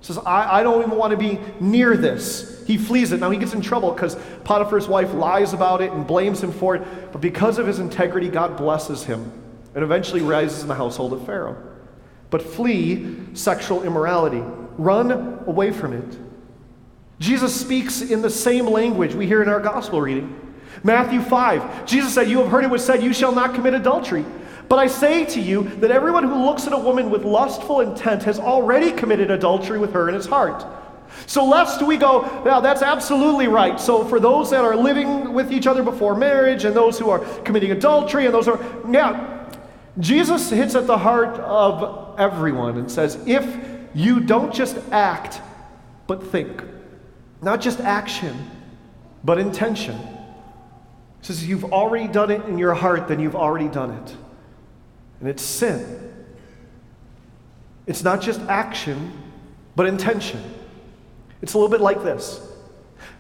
Says, 0.02 0.18
I, 0.18 0.60
I 0.60 0.62
don't 0.62 0.82
even 0.82 0.98
want 0.98 1.12
to 1.12 1.16
be 1.16 1.38
near 1.60 1.96
this. 1.96 2.64
He 2.66 2.76
flees 2.76 3.12
it. 3.12 3.20
Now 3.20 3.30
he 3.30 3.38
gets 3.38 3.54
in 3.54 3.60
trouble 3.60 3.92
because 3.92 4.16
Potiphar's 4.44 4.88
wife 4.88 5.14
lies 5.14 5.52
about 5.52 5.80
it 5.80 5.92
and 5.92 6.06
blames 6.06 6.42
him 6.42 6.52
for 6.52 6.76
it. 6.76 7.12
But 7.12 7.20
because 7.20 7.58
of 7.58 7.66
his 7.66 7.78
integrity, 7.78 8.28
God 8.28 8.56
blesses 8.56 9.04
him 9.04 9.32
and 9.74 9.84
eventually 9.84 10.20
rises 10.20 10.62
in 10.62 10.68
the 10.68 10.74
household 10.74 11.12
of 11.12 11.24
Pharaoh. 11.24 11.56
But 12.30 12.42
flee 12.42 13.16
sexual 13.34 13.84
immorality, 13.84 14.42
run 14.76 15.12
away 15.46 15.70
from 15.70 15.92
it. 15.92 16.18
Jesus 17.18 17.58
speaks 17.58 18.02
in 18.02 18.22
the 18.22 18.30
same 18.30 18.66
language 18.66 19.14
we 19.14 19.26
hear 19.26 19.42
in 19.42 19.48
our 19.48 19.60
gospel 19.60 20.00
reading. 20.00 20.38
Matthew 20.82 21.20
5, 21.20 21.86
Jesus 21.86 22.12
said, 22.12 22.28
You 22.28 22.38
have 22.38 22.48
heard 22.48 22.64
it 22.64 22.70
was 22.70 22.84
said, 22.84 23.02
You 23.02 23.12
shall 23.12 23.32
not 23.32 23.54
commit 23.54 23.74
adultery. 23.74 24.24
But 24.68 24.78
I 24.78 24.86
say 24.86 25.24
to 25.26 25.40
you 25.40 25.64
that 25.80 25.90
everyone 25.90 26.24
who 26.24 26.44
looks 26.44 26.66
at 26.66 26.72
a 26.72 26.78
woman 26.78 27.10
with 27.10 27.24
lustful 27.24 27.80
intent 27.80 28.22
has 28.22 28.38
already 28.38 28.92
committed 28.92 29.30
adultery 29.30 29.78
with 29.78 29.92
her 29.92 30.08
in 30.08 30.14
his 30.14 30.26
heart. 30.26 30.64
So, 31.26 31.44
lest 31.44 31.82
we 31.82 31.98
go, 31.98 32.22
now 32.44 32.60
that's 32.60 32.80
absolutely 32.80 33.46
right. 33.46 33.78
So, 33.78 34.04
for 34.04 34.18
those 34.18 34.50
that 34.50 34.64
are 34.64 34.74
living 34.74 35.34
with 35.34 35.52
each 35.52 35.66
other 35.66 35.82
before 35.82 36.16
marriage 36.16 36.64
and 36.64 36.74
those 36.74 36.98
who 36.98 37.10
are 37.10 37.18
committing 37.42 37.70
adultery 37.70 38.24
and 38.24 38.34
those 38.34 38.46
who 38.46 38.52
are, 38.52 38.86
now, 38.86 39.46
Jesus 39.98 40.48
hits 40.48 40.74
at 40.74 40.86
the 40.86 40.96
heart 40.96 41.38
of 41.40 42.18
everyone 42.18 42.78
and 42.78 42.90
says, 42.90 43.22
if 43.26 43.44
you 43.94 44.20
don't 44.20 44.54
just 44.54 44.78
act, 44.90 45.40
but 46.06 46.26
think. 46.26 46.62
Not 47.42 47.60
just 47.60 47.80
action, 47.80 48.50
but 49.24 49.38
intention. 49.38 49.96
He 49.98 51.26
says, 51.26 51.46
You've 51.46 51.64
already 51.64 52.08
done 52.08 52.30
it 52.30 52.44
in 52.46 52.58
your 52.58 52.74
heart, 52.74 53.08
then 53.08 53.20
you've 53.20 53.36
already 53.36 53.68
done 53.68 53.90
it. 53.90 54.16
And 55.22 55.30
it's 55.30 55.44
sin. 55.44 56.26
It's 57.86 58.02
not 58.02 58.20
just 58.20 58.40
action, 58.40 59.12
but 59.76 59.86
intention. 59.86 60.42
It's 61.42 61.54
a 61.54 61.58
little 61.58 61.70
bit 61.70 61.80
like 61.80 62.02
this. 62.02 62.44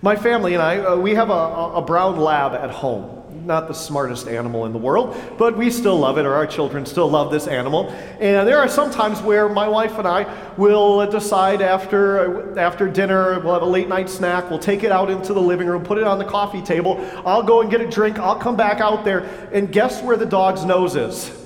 My 0.02 0.16
family 0.16 0.54
and 0.54 0.62
I, 0.62 0.78
uh, 0.78 0.96
we 0.96 1.14
have 1.14 1.30
a, 1.30 1.32
a 1.32 1.80
brown 1.80 2.18
lab 2.18 2.54
at 2.54 2.70
home 2.70 3.22
not 3.44 3.66
the 3.66 3.74
smartest 3.74 4.28
animal 4.28 4.66
in 4.66 4.72
the 4.72 4.78
world, 4.78 5.16
but 5.38 5.56
we 5.56 5.70
still 5.70 5.98
love 5.98 6.18
it, 6.18 6.26
or 6.26 6.34
our 6.34 6.46
children 6.46 6.84
still 6.84 7.08
love 7.08 7.30
this 7.30 7.46
animal. 7.46 7.88
And 8.20 8.46
there 8.46 8.58
are 8.58 8.68
some 8.68 8.90
times 8.90 9.22
where 9.22 9.48
my 9.48 9.66
wife 9.66 9.98
and 9.98 10.06
I 10.06 10.32
will 10.56 11.10
decide 11.10 11.62
after, 11.62 12.58
after 12.58 12.88
dinner, 12.88 13.40
we'll 13.40 13.54
have 13.54 13.62
a 13.62 13.66
late 13.66 13.88
night 13.88 14.10
snack, 14.10 14.50
we'll 14.50 14.58
take 14.58 14.82
it 14.82 14.92
out 14.92 15.10
into 15.10 15.32
the 15.32 15.40
living 15.40 15.66
room, 15.66 15.82
put 15.82 15.98
it 15.98 16.04
on 16.04 16.18
the 16.18 16.24
coffee 16.24 16.62
table. 16.62 17.00
I'll 17.24 17.42
go 17.42 17.62
and 17.62 17.70
get 17.70 17.80
a 17.80 17.88
drink, 17.88 18.18
I'll 18.18 18.38
come 18.38 18.56
back 18.56 18.80
out 18.80 19.04
there, 19.04 19.20
and 19.52 19.72
guess 19.72 20.02
where 20.02 20.16
the 20.16 20.26
dog's 20.26 20.64
nose 20.64 20.94
is? 20.94 21.41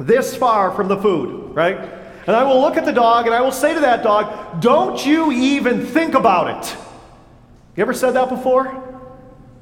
This 0.00 0.34
far 0.34 0.70
from 0.72 0.88
the 0.88 0.96
food, 0.96 1.54
right? 1.54 1.78
And 2.26 2.36
I 2.36 2.44
will 2.44 2.60
look 2.60 2.76
at 2.76 2.84
the 2.84 2.92
dog 2.92 3.26
and 3.26 3.34
I 3.34 3.40
will 3.40 3.52
say 3.52 3.74
to 3.74 3.80
that 3.80 4.02
dog, 4.02 4.60
Don't 4.60 5.04
you 5.04 5.30
even 5.30 5.84
think 5.84 6.14
about 6.14 6.64
it. 6.64 6.76
You 7.76 7.82
ever 7.82 7.92
said 7.92 8.12
that 8.12 8.28
before? 8.28 8.66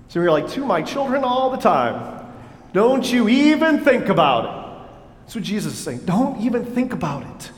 So 0.09 0.21
we're 0.21 0.31
like, 0.31 0.49
to 0.51 0.65
my 0.65 0.83
children 0.83 1.25
all 1.25 1.51
the 1.51 1.59
time. 1.59 2.27
Don't 2.73 3.11
you 3.11 3.29
even 3.29 3.85
think 3.85 4.09
about 4.09 4.45
it. 4.45 4.91
That's 5.23 5.35
what 5.35 5.45
Jesus 5.45 5.75
is 5.75 5.79
saying. 5.79 6.01
Don't 6.07 6.41
even 6.41 6.65
think 6.65 6.93
about 6.93 7.25
it. 7.25 7.51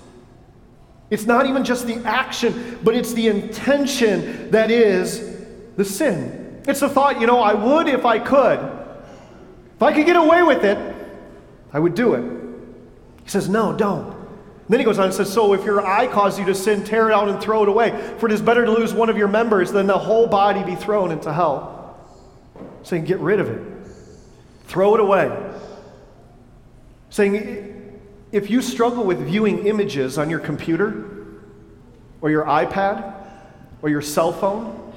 It's 1.11 1.27
not 1.27 1.47
even 1.47 1.65
just 1.65 1.87
the 1.87 1.97
action, 2.07 2.79
but 2.83 2.95
it's 2.95 3.13
the 3.13 3.29
intention 3.29 4.51
that 4.53 4.71
is 4.71 5.45
the 5.77 5.85
sin. 5.85 6.63
It's 6.67 6.81
the 6.81 6.89
thought, 6.89 7.21
you 7.21 7.27
know, 7.27 7.41
I 7.41 7.55
would 7.55 7.89
if 7.89 8.05
I 8.05 8.19
could. 8.19 8.59
If 9.77 9.83
I 9.83 9.93
could 9.93 10.07
get 10.07 10.17
away 10.17 10.43
with 10.43 10.65
it, 10.65 10.79
I 11.73 11.79
would 11.79 11.95
do 11.95 12.15
it. 12.15 12.40
He 13.31 13.33
says, 13.33 13.49
no, 13.49 13.73
don't. 13.73 14.19
Then 14.69 14.81
he 14.81 14.85
goes 14.85 14.99
on 14.99 15.05
and 15.05 15.15
says, 15.15 15.33
So 15.33 15.53
if 15.53 15.65
your 15.65 15.87
eye 15.87 16.09
causes 16.09 16.41
you 16.41 16.45
to 16.47 16.55
sin, 16.55 16.83
tear 16.83 17.11
it 17.11 17.13
out 17.13 17.29
and 17.29 17.41
throw 17.41 17.63
it 17.63 17.69
away. 17.69 17.91
For 18.19 18.27
it 18.27 18.33
is 18.33 18.43
better 18.43 18.65
to 18.65 18.73
lose 18.73 18.93
one 18.93 19.09
of 19.09 19.17
your 19.17 19.29
members 19.29 19.73
than 19.73 19.87
the 19.89 19.99
whole 19.99 20.27
body 20.27 20.63
be 20.63 20.77
thrown 20.77 21.11
into 21.11 21.33
hell 21.33 21.81
saying, 22.83 23.05
get 23.05 23.19
rid 23.19 23.39
of 23.41 23.49
it, 23.49 23.61
throw 24.65 24.95
it 24.95 25.01
away. 25.01 25.31
Saying, 27.11 28.01
if 28.33 28.51
you 28.51 28.63
struggle 28.63 29.05
with 29.05 29.21
viewing 29.27 29.67
images 29.67 30.19
on 30.19 30.29
your 30.29 30.39
computer 30.39 31.27
or 32.21 32.31
your 32.31 32.45
iPad 32.45 33.15
or 33.83 33.91
your 33.91 34.03
cell 34.03 34.33
phone, 34.33 34.93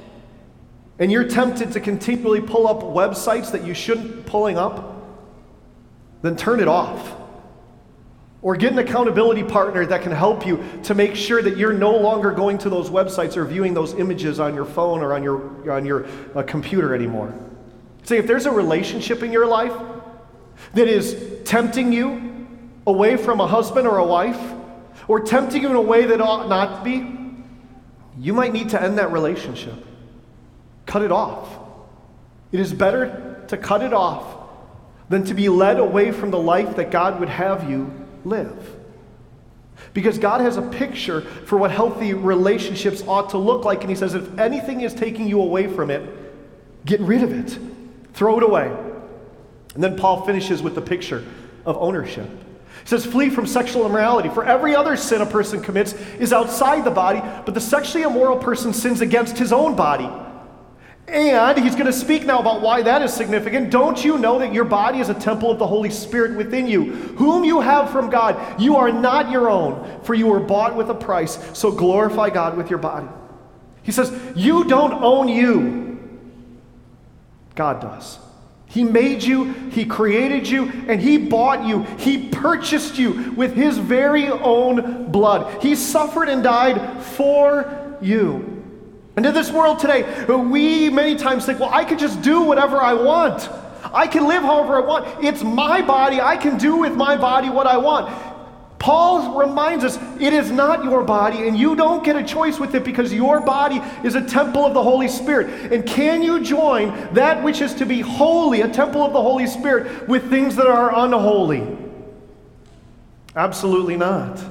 and 0.99 1.11
you're 1.11 1.27
tempted 1.27 1.71
to 1.73 1.79
continually 1.79 2.41
pull 2.41 2.67
up 2.67 2.81
websites 2.81 3.51
that 3.51 3.63
you 3.63 3.73
shouldn't 3.73 4.25
pulling 4.25 4.57
up, 4.57 5.03
then 6.21 6.35
turn 6.35 6.59
it 6.59 6.67
off. 6.67 7.22
Or 8.43 8.55
get 8.55 8.73
an 8.73 8.77
accountability 8.77 9.43
partner 9.43 9.85
that 9.85 10.01
can 10.01 10.11
help 10.11 10.45
you 10.45 10.63
to 10.83 10.93
make 10.93 11.15
sure 11.15 11.41
that 11.41 11.57
you're 11.57 11.73
no 11.73 11.97
longer 11.97 12.31
going 12.31 12.59
to 12.59 12.69
those 12.69 12.89
websites 12.89 13.37
or 13.37 13.45
viewing 13.45 13.73
those 13.73 13.93
images 13.93 14.39
on 14.39 14.53
your 14.53 14.65
phone 14.65 15.01
or 15.01 15.13
on 15.13 15.23
your, 15.23 15.71
on 15.71 15.85
your 15.85 16.05
uh, 16.35 16.43
computer 16.43 16.93
anymore. 16.93 17.33
See, 18.03 18.17
if 18.17 18.27
there's 18.27 18.45
a 18.45 18.51
relationship 18.51 19.23
in 19.23 19.31
your 19.31 19.47
life 19.47 19.73
that 20.73 20.87
is 20.89 21.41
tempting 21.45 21.93
you 21.93 22.47
away 22.85 23.15
from 23.15 23.39
a 23.39 23.47
husband 23.47 23.87
or 23.87 23.97
a 23.97 24.05
wife, 24.05 24.53
or 25.07 25.21
tempting 25.21 25.61
you 25.61 25.69
in 25.69 25.75
a 25.75 25.81
way 25.81 26.05
that 26.05 26.21
ought 26.21 26.49
not 26.49 26.79
to 26.79 26.83
be, 26.83 27.09
you 28.19 28.33
might 28.33 28.53
need 28.53 28.69
to 28.69 28.81
end 28.81 28.97
that 28.97 29.11
relationship. 29.11 29.75
Cut 30.85 31.01
it 31.01 31.11
off. 31.11 31.49
It 32.51 32.59
is 32.59 32.73
better 32.73 33.43
to 33.47 33.57
cut 33.57 33.81
it 33.81 33.93
off 33.93 34.25
than 35.09 35.23
to 35.25 35.33
be 35.33 35.49
led 35.49 35.79
away 35.79 36.11
from 36.11 36.31
the 36.31 36.39
life 36.39 36.75
that 36.75 36.91
God 36.91 37.19
would 37.19 37.29
have 37.29 37.69
you 37.69 37.91
live. 38.25 38.75
Because 39.93 40.17
God 40.17 40.41
has 40.41 40.57
a 40.57 40.61
picture 40.61 41.21
for 41.21 41.57
what 41.57 41.71
healthy 41.71 42.13
relationships 42.13 43.03
ought 43.07 43.29
to 43.31 43.37
look 43.37 43.65
like, 43.65 43.81
and 43.81 43.89
He 43.89 43.95
says, 43.95 44.15
if 44.15 44.39
anything 44.39 44.81
is 44.81 44.93
taking 44.93 45.27
you 45.27 45.41
away 45.41 45.67
from 45.67 45.91
it, 45.91 46.07
get 46.85 46.99
rid 47.01 47.23
of 47.23 47.31
it. 47.31 47.57
Throw 48.13 48.37
it 48.37 48.43
away. 48.43 48.75
And 49.75 49.83
then 49.83 49.97
Paul 49.97 50.25
finishes 50.25 50.61
with 50.61 50.75
the 50.75 50.81
picture 50.81 51.23
of 51.65 51.77
ownership. 51.77 52.29
He 52.81 52.89
says, 52.89 53.05
Flee 53.05 53.29
from 53.29 53.47
sexual 53.47 53.85
immorality. 53.85 54.29
For 54.29 54.43
every 54.43 54.75
other 54.75 54.97
sin 54.97 55.21
a 55.21 55.25
person 55.25 55.61
commits 55.61 55.93
is 56.19 56.33
outside 56.33 56.83
the 56.83 56.91
body, 56.91 57.21
but 57.45 57.53
the 57.53 57.61
sexually 57.61 58.03
immoral 58.03 58.37
person 58.37 58.73
sins 58.73 59.01
against 59.01 59.37
his 59.37 59.53
own 59.53 59.75
body. 59.75 60.09
And 61.07 61.59
he's 61.59 61.73
going 61.73 61.85
to 61.85 61.93
speak 61.93 62.25
now 62.25 62.39
about 62.39 62.61
why 62.61 62.81
that 62.81 63.01
is 63.01 63.13
significant. 63.13 63.69
Don't 63.69 64.03
you 64.03 64.17
know 64.17 64.39
that 64.39 64.53
your 64.53 64.63
body 64.63 64.99
is 64.99 65.09
a 65.09 65.13
temple 65.13 65.51
of 65.51 65.59
the 65.59 65.67
Holy 65.67 65.89
Spirit 65.89 66.37
within 66.37 66.65
you, 66.65 66.93
whom 66.93 67.43
you 67.43 67.59
have 67.59 67.91
from 67.91 68.09
God? 68.09 68.61
You 68.61 68.77
are 68.77 68.91
not 68.91 69.29
your 69.29 69.49
own, 69.49 70.01
for 70.03 70.13
you 70.13 70.27
were 70.27 70.39
bought 70.39 70.75
with 70.75 70.89
a 70.89 70.95
price. 70.95 71.37
So 71.57 71.71
glorify 71.71 72.29
God 72.29 72.55
with 72.55 72.69
your 72.69 72.79
body. 72.79 73.07
He 73.83 73.91
says, 73.91 74.17
You 74.35 74.63
don't 74.63 74.93
own 74.93 75.27
you. 75.27 75.99
God 77.55 77.81
does. 77.81 78.19
He 78.65 78.83
made 78.83 79.21
you, 79.21 79.51
He 79.69 79.85
created 79.85 80.47
you, 80.47 80.71
and 80.87 80.99
He 80.99 81.17
bought 81.17 81.65
you. 81.65 81.83
He 81.99 82.29
purchased 82.29 82.97
you 82.97 83.33
with 83.33 83.53
His 83.53 83.77
very 83.77 84.29
own 84.29 85.11
blood. 85.11 85.61
He 85.61 85.75
suffered 85.75 86.29
and 86.29 86.41
died 86.41 87.03
for 87.03 87.97
you. 88.01 88.52
And 89.15 89.25
in 89.25 89.33
this 89.33 89.51
world 89.51 89.79
today, 89.79 90.25
we 90.25 90.89
many 90.89 91.15
times 91.15 91.45
think, 91.45 91.59
well, 91.59 91.73
I 91.73 91.85
can 91.85 91.99
just 91.99 92.21
do 92.21 92.41
whatever 92.41 92.77
I 92.77 92.93
want. 92.93 93.49
I 93.93 94.07
can 94.07 94.27
live 94.27 94.41
however 94.41 94.75
I 94.75 94.79
want. 94.79 95.23
It's 95.23 95.43
my 95.43 95.81
body. 95.81 96.19
I 96.19 96.35
can 96.35 96.57
do 96.57 96.77
with 96.77 96.95
my 96.95 97.15
body 97.15 97.49
what 97.49 97.67
I 97.67 97.77
want. 97.77 98.11
Paul 98.79 99.39
reminds 99.39 99.85
us 99.85 99.97
it 100.19 100.33
is 100.33 100.51
not 100.51 100.83
your 100.83 101.05
body, 101.05 101.47
and 101.47 101.57
you 101.57 101.73
don't 101.73 102.03
get 102.03 102.17
a 102.17 102.23
choice 102.23 102.59
with 102.59 102.75
it 102.75 102.83
because 102.83 103.13
your 103.13 103.39
body 103.39 103.81
is 104.03 104.15
a 104.15 104.21
temple 104.21 104.65
of 104.65 104.73
the 104.73 104.83
Holy 104.83 105.07
Spirit. 105.07 105.71
And 105.71 105.85
can 105.85 106.21
you 106.21 106.43
join 106.43 107.13
that 107.13 107.41
which 107.41 107.61
is 107.61 107.73
to 107.75 107.85
be 107.85 108.01
holy, 108.01 108.59
a 108.59 108.67
temple 108.67 109.01
of 109.03 109.13
the 109.13 109.21
Holy 109.21 109.47
Spirit, 109.47 110.09
with 110.09 110.29
things 110.29 110.57
that 110.57 110.67
are 110.67 110.93
unholy? 111.05 111.77
Absolutely 113.35 113.95
not. 113.95 114.43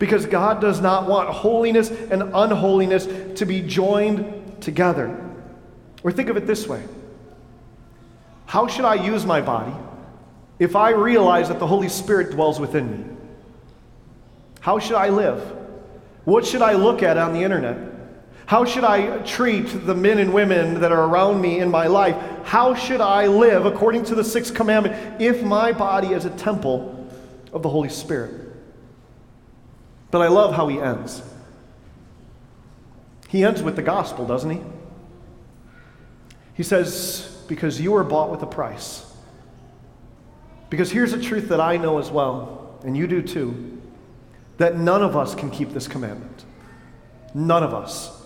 Because 0.00 0.24
God 0.24 0.62
does 0.62 0.80
not 0.80 1.06
want 1.06 1.28
holiness 1.28 1.90
and 1.90 2.22
unholiness 2.34 3.06
to 3.38 3.44
be 3.44 3.60
joined 3.60 4.62
together. 4.62 5.16
Or 6.02 6.10
think 6.10 6.30
of 6.30 6.36
it 6.38 6.46
this 6.46 6.66
way 6.66 6.82
How 8.46 8.66
should 8.66 8.86
I 8.86 8.94
use 8.94 9.24
my 9.24 9.40
body 9.40 9.74
if 10.58 10.74
I 10.74 10.90
realize 10.90 11.48
that 11.48 11.58
the 11.60 11.66
Holy 11.66 11.90
Spirit 11.90 12.32
dwells 12.32 12.58
within 12.58 12.90
me? 12.90 13.16
How 14.60 14.78
should 14.78 14.96
I 14.96 15.10
live? 15.10 15.40
What 16.24 16.46
should 16.46 16.62
I 16.62 16.72
look 16.72 17.02
at 17.02 17.18
on 17.18 17.34
the 17.34 17.42
internet? 17.42 17.76
How 18.46 18.64
should 18.64 18.84
I 18.84 19.18
treat 19.18 19.86
the 19.86 19.94
men 19.94 20.18
and 20.18 20.32
women 20.32 20.80
that 20.80 20.92
are 20.92 21.04
around 21.04 21.42
me 21.42 21.60
in 21.60 21.70
my 21.70 21.86
life? 21.86 22.16
How 22.42 22.74
should 22.74 23.02
I 23.02 23.26
live 23.26 23.66
according 23.66 24.04
to 24.06 24.14
the 24.14 24.24
sixth 24.24 24.54
commandment 24.54 25.20
if 25.20 25.42
my 25.42 25.72
body 25.72 26.08
is 26.08 26.24
a 26.24 26.30
temple 26.30 27.06
of 27.52 27.62
the 27.62 27.68
Holy 27.68 27.90
Spirit? 27.90 28.39
But 30.10 30.22
I 30.22 30.28
love 30.28 30.54
how 30.54 30.68
he 30.68 30.80
ends. 30.80 31.22
He 33.28 33.44
ends 33.44 33.62
with 33.62 33.76
the 33.76 33.82
gospel, 33.82 34.26
doesn't 34.26 34.50
he? 34.50 34.60
He 36.54 36.62
says, 36.62 37.44
Because 37.48 37.80
you 37.80 37.92
were 37.92 38.04
bought 38.04 38.30
with 38.30 38.42
a 38.42 38.46
price. 38.46 39.06
Because 40.68 40.90
here's 40.90 41.12
a 41.12 41.20
truth 41.20 41.48
that 41.48 41.60
I 41.60 41.76
know 41.76 41.98
as 41.98 42.10
well, 42.10 42.78
and 42.84 42.96
you 42.96 43.06
do 43.06 43.22
too 43.22 43.80
that 44.60 44.76
none 44.76 45.02
of 45.02 45.16
us 45.16 45.34
can 45.34 45.50
keep 45.50 45.70
this 45.70 45.88
commandment. 45.88 46.44
None 47.32 47.62
of 47.62 47.72
us. 47.72 48.19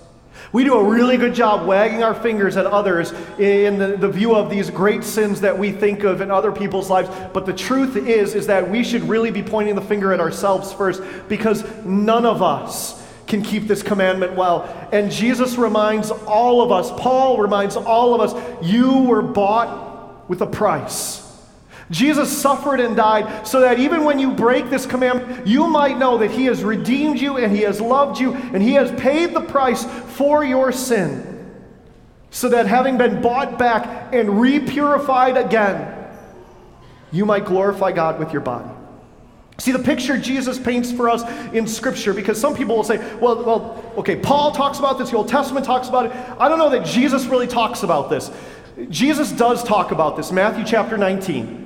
We 0.54 0.62
do 0.62 0.74
a 0.74 0.84
really 0.84 1.16
good 1.16 1.34
job 1.34 1.66
wagging 1.66 2.04
our 2.04 2.14
fingers 2.14 2.56
at 2.56 2.64
others 2.64 3.10
in 3.40 3.76
the, 3.76 3.96
the, 3.96 4.08
view 4.08 4.36
of 4.36 4.48
these 4.48 4.70
great 4.70 5.02
sins 5.02 5.40
that 5.40 5.58
we 5.58 5.72
think 5.72 6.04
of 6.04 6.20
in 6.20 6.30
other 6.30 6.52
people's 6.52 6.88
lives. 6.88 7.08
But 7.32 7.44
the 7.44 7.52
truth 7.52 7.96
is, 7.96 8.36
is 8.36 8.46
that 8.46 8.70
we 8.70 8.84
should 8.84 9.02
really 9.02 9.32
be 9.32 9.42
pointing 9.42 9.74
the 9.74 9.82
finger 9.82 10.12
at 10.12 10.20
ourselves 10.20 10.72
first 10.72 11.02
because 11.26 11.64
none 11.84 12.24
of 12.24 12.40
us 12.40 13.04
can 13.26 13.42
keep 13.42 13.66
this 13.66 13.82
commandment 13.82 14.36
well. 14.36 14.62
And 14.92 15.10
Jesus 15.10 15.56
reminds 15.56 16.12
all 16.12 16.62
of 16.62 16.70
us, 16.70 16.88
Paul 17.02 17.38
reminds 17.38 17.74
all 17.74 18.14
of 18.14 18.20
us, 18.20 18.64
you 18.64 19.02
were 19.02 19.22
bought 19.22 20.30
with 20.30 20.40
a 20.40 20.46
price. 20.46 21.23
Jesus 21.90 22.34
suffered 22.36 22.80
and 22.80 22.96
died 22.96 23.46
so 23.46 23.60
that 23.60 23.78
even 23.78 24.04
when 24.04 24.18
you 24.18 24.30
break 24.30 24.70
this 24.70 24.86
commandment, 24.86 25.46
you 25.46 25.66
might 25.66 25.98
know 25.98 26.18
that 26.18 26.30
He 26.30 26.46
has 26.46 26.64
redeemed 26.64 27.20
you 27.20 27.36
and 27.36 27.54
He 27.54 27.62
has 27.62 27.80
loved 27.80 28.18
you 28.18 28.32
and 28.34 28.62
He 28.62 28.72
has 28.72 28.90
paid 29.00 29.34
the 29.34 29.40
price 29.40 29.84
for 29.84 30.44
your 30.44 30.72
sin. 30.72 31.30
So 32.30 32.48
that 32.48 32.66
having 32.66 32.98
been 32.98 33.20
bought 33.20 33.58
back 33.58 34.12
and 34.12 34.28
repurified 34.30 35.42
again, 35.42 35.92
you 37.12 37.24
might 37.24 37.44
glorify 37.44 37.92
God 37.92 38.18
with 38.18 38.32
your 38.32 38.40
body. 38.40 38.70
See 39.58 39.70
the 39.70 39.78
picture 39.78 40.18
Jesus 40.18 40.58
paints 40.58 40.90
for 40.90 41.08
us 41.08 41.22
in 41.52 41.68
Scripture, 41.68 42.12
because 42.12 42.40
some 42.40 42.56
people 42.56 42.74
will 42.74 42.82
say, 42.82 42.96
well, 43.18 43.44
well, 43.44 43.92
okay, 43.98 44.16
Paul 44.16 44.50
talks 44.50 44.80
about 44.80 44.98
this, 44.98 45.10
the 45.10 45.16
Old 45.16 45.28
Testament 45.28 45.64
talks 45.64 45.88
about 45.88 46.06
it. 46.06 46.12
I 46.40 46.48
don't 46.48 46.58
know 46.58 46.70
that 46.70 46.84
Jesus 46.84 47.26
really 47.26 47.46
talks 47.46 47.84
about 47.84 48.10
this. 48.10 48.32
Jesus 48.90 49.30
does 49.30 49.62
talk 49.62 49.92
about 49.92 50.16
this, 50.16 50.32
Matthew 50.32 50.64
chapter 50.64 50.98
19. 50.98 51.63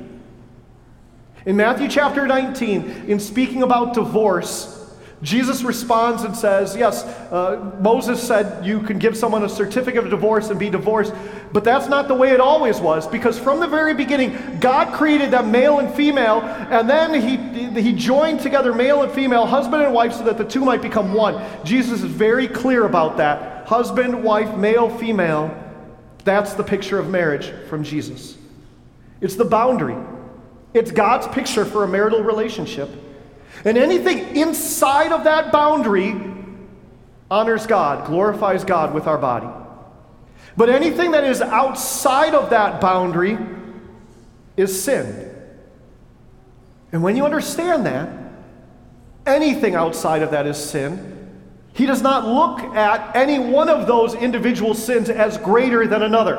In 1.48 1.56
Matthew 1.56 1.88
chapter 1.88 2.26
19, 2.26 3.06
in 3.08 3.18
speaking 3.18 3.62
about 3.62 3.94
divorce, 3.94 4.92
Jesus 5.22 5.62
responds 5.62 6.22
and 6.24 6.36
says, 6.36 6.76
Yes, 6.76 7.04
uh, 7.04 7.72
Moses 7.80 8.22
said 8.22 8.66
you 8.66 8.80
can 8.80 8.98
give 8.98 9.16
someone 9.16 9.42
a 9.42 9.48
certificate 9.48 10.04
of 10.04 10.10
divorce 10.10 10.50
and 10.50 10.60
be 10.60 10.68
divorced, 10.68 11.14
but 11.54 11.64
that's 11.64 11.88
not 11.88 12.06
the 12.06 12.14
way 12.14 12.32
it 12.32 12.40
always 12.40 12.80
was, 12.80 13.06
because 13.06 13.38
from 13.38 13.60
the 13.60 13.66
very 13.66 13.94
beginning, 13.94 14.60
God 14.60 14.92
created 14.92 15.30
them 15.30 15.50
male 15.50 15.78
and 15.78 15.90
female, 15.94 16.42
and 16.42 16.86
then 16.86 17.14
he, 17.18 17.80
he 17.80 17.94
joined 17.94 18.40
together 18.40 18.74
male 18.74 19.02
and 19.02 19.10
female, 19.10 19.46
husband 19.46 19.82
and 19.82 19.94
wife, 19.94 20.12
so 20.12 20.24
that 20.24 20.36
the 20.36 20.44
two 20.44 20.66
might 20.66 20.82
become 20.82 21.14
one. 21.14 21.42
Jesus 21.64 22.02
is 22.02 22.10
very 22.10 22.46
clear 22.46 22.84
about 22.84 23.16
that. 23.16 23.66
Husband, 23.66 24.22
wife, 24.22 24.54
male, 24.58 24.90
female. 24.98 25.56
That's 26.24 26.52
the 26.52 26.62
picture 26.62 26.98
of 26.98 27.08
marriage 27.08 27.54
from 27.70 27.84
Jesus. 27.84 28.36
It's 29.22 29.34
the 29.34 29.46
boundary, 29.46 29.96
it's 30.74 30.90
God's 30.90 31.26
picture 31.28 31.64
for 31.64 31.84
a 31.84 31.88
marital 31.88 32.22
relationship. 32.22 32.90
And 33.64 33.76
anything 33.76 34.36
inside 34.36 35.12
of 35.12 35.24
that 35.24 35.50
boundary 35.52 36.14
honors 37.30 37.66
God, 37.66 38.06
glorifies 38.06 38.64
God 38.64 38.94
with 38.94 39.06
our 39.06 39.18
body. 39.18 39.48
But 40.56 40.70
anything 40.70 41.12
that 41.12 41.24
is 41.24 41.40
outside 41.40 42.34
of 42.34 42.50
that 42.50 42.80
boundary 42.80 43.38
is 44.56 44.82
sin. 44.82 45.34
And 46.90 47.02
when 47.02 47.16
you 47.16 47.24
understand 47.24 47.86
that, 47.86 48.08
anything 49.26 49.74
outside 49.74 50.22
of 50.22 50.30
that 50.30 50.46
is 50.46 50.56
sin. 50.56 51.14
He 51.74 51.86
does 51.86 52.02
not 52.02 52.26
look 52.26 52.74
at 52.74 53.14
any 53.14 53.38
one 53.38 53.68
of 53.68 53.86
those 53.86 54.14
individual 54.14 54.74
sins 54.74 55.10
as 55.10 55.36
greater 55.38 55.86
than 55.86 56.02
another, 56.02 56.36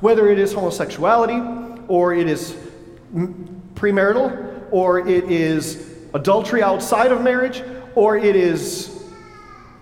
whether 0.00 0.30
it 0.30 0.38
is 0.38 0.54
homosexuality, 0.54 1.38
or 1.88 2.14
it 2.14 2.28
is 2.28 2.56
premarital, 3.12 4.68
or 4.70 5.06
it 5.06 5.30
is 5.30 5.96
adultery 6.14 6.62
outside 6.62 7.12
of 7.12 7.22
marriage, 7.22 7.62
or 7.94 8.16
it 8.16 8.36
is 8.36 9.04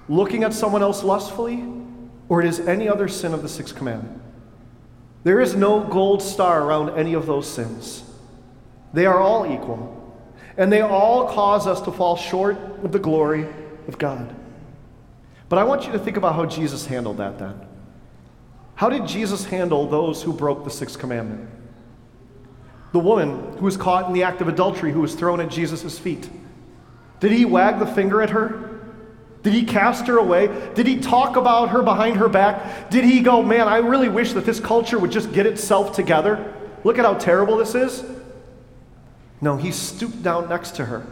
looking 0.08 0.44
at 0.44 0.52
someone 0.52 0.82
else 0.82 1.02
lustfully, 1.02 1.64
or 2.28 2.40
it 2.40 2.46
is 2.46 2.60
any 2.60 2.88
other 2.88 3.08
sin 3.08 3.34
of 3.34 3.42
the 3.42 3.48
sixth 3.48 3.74
commandment. 3.74 4.20
There 5.24 5.40
is 5.40 5.56
no 5.56 5.80
gold 5.80 6.22
star 6.22 6.62
around 6.62 6.90
any 6.90 7.14
of 7.14 7.26
those 7.26 7.48
sins. 7.48 8.04
They 8.92 9.06
are 9.06 9.18
all 9.18 9.52
equal, 9.52 10.16
and 10.56 10.72
they 10.72 10.80
all 10.80 11.28
cause 11.28 11.66
us 11.66 11.80
to 11.82 11.92
fall 11.92 12.16
short 12.16 12.56
of 12.84 12.92
the 12.92 12.98
glory 12.98 13.46
of 13.88 13.98
God. 13.98 14.34
But 15.48 15.58
I 15.58 15.64
want 15.64 15.86
you 15.86 15.92
to 15.92 15.98
think 15.98 16.16
about 16.16 16.34
how 16.34 16.46
Jesus 16.46 16.86
handled 16.86 17.18
that 17.18 17.38
then. 17.38 17.60
How 18.76 18.88
did 18.88 19.06
Jesus 19.06 19.44
handle 19.46 19.88
those 19.88 20.22
who 20.22 20.32
broke 20.32 20.64
the 20.64 20.70
sixth 20.70 20.98
commandment? 20.98 21.48
The 22.96 23.00
woman 23.00 23.58
who 23.58 23.66
was 23.66 23.76
caught 23.76 24.06
in 24.06 24.14
the 24.14 24.22
act 24.22 24.40
of 24.40 24.48
adultery 24.48 24.90
who 24.90 25.02
was 25.02 25.14
thrown 25.14 25.38
at 25.38 25.50
Jesus' 25.50 25.98
feet? 25.98 26.30
Did 27.20 27.30
he 27.30 27.44
wag 27.44 27.78
the 27.78 27.86
finger 27.86 28.22
at 28.22 28.30
her? 28.30 28.80
Did 29.42 29.52
he 29.52 29.64
cast 29.64 30.06
her 30.06 30.16
away? 30.16 30.46
Did 30.74 30.86
he 30.86 30.98
talk 30.98 31.36
about 31.36 31.68
her 31.68 31.82
behind 31.82 32.16
her 32.16 32.28
back? 32.30 32.88
Did 32.88 33.04
he 33.04 33.20
go, 33.20 33.42
man, 33.42 33.68
I 33.68 33.76
really 33.76 34.08
wish 34.08 34.32
that 34.32 34.46
this 34.46 34.60
culture 34.60 34.98
would 34.98 35.12
just 35.12 35.30
get 35.34 35.44
itself 35.44 35.94
together? 35.94 36.54
Look 36.84 36.98
at 36.98 37.04
how 37.04 37.12
terrible 37.14 37.58
this 37.58 37.74
is. 37.74 38.02
No, 39.42 39.58
he 39.58 39.72
stooped 39.72 40.22
down 40.22 40.48
next 40.48 40.76
to 40.76 40.86
her. 40.86 41.06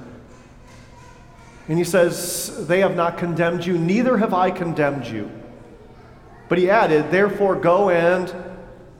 And 1.68 1.76
he 1.76 1.84
says, 1.84 2.66
They 2.66 2.80
have 2.80 2.96
not 2.96 3.18
condemned 3.18 3.66
you, 3.66 3.76
neither 3.76 4.16
have 4.16 4.32
I 4.32 4.50
condemned 4.50 5.04
you. 5.04 5.30
But 6.48 6.56
he 6.56 6.70
added, 6.70 7.10
Therefore 7.10 7.56
go 7.56 7.90
and 7.90 8.34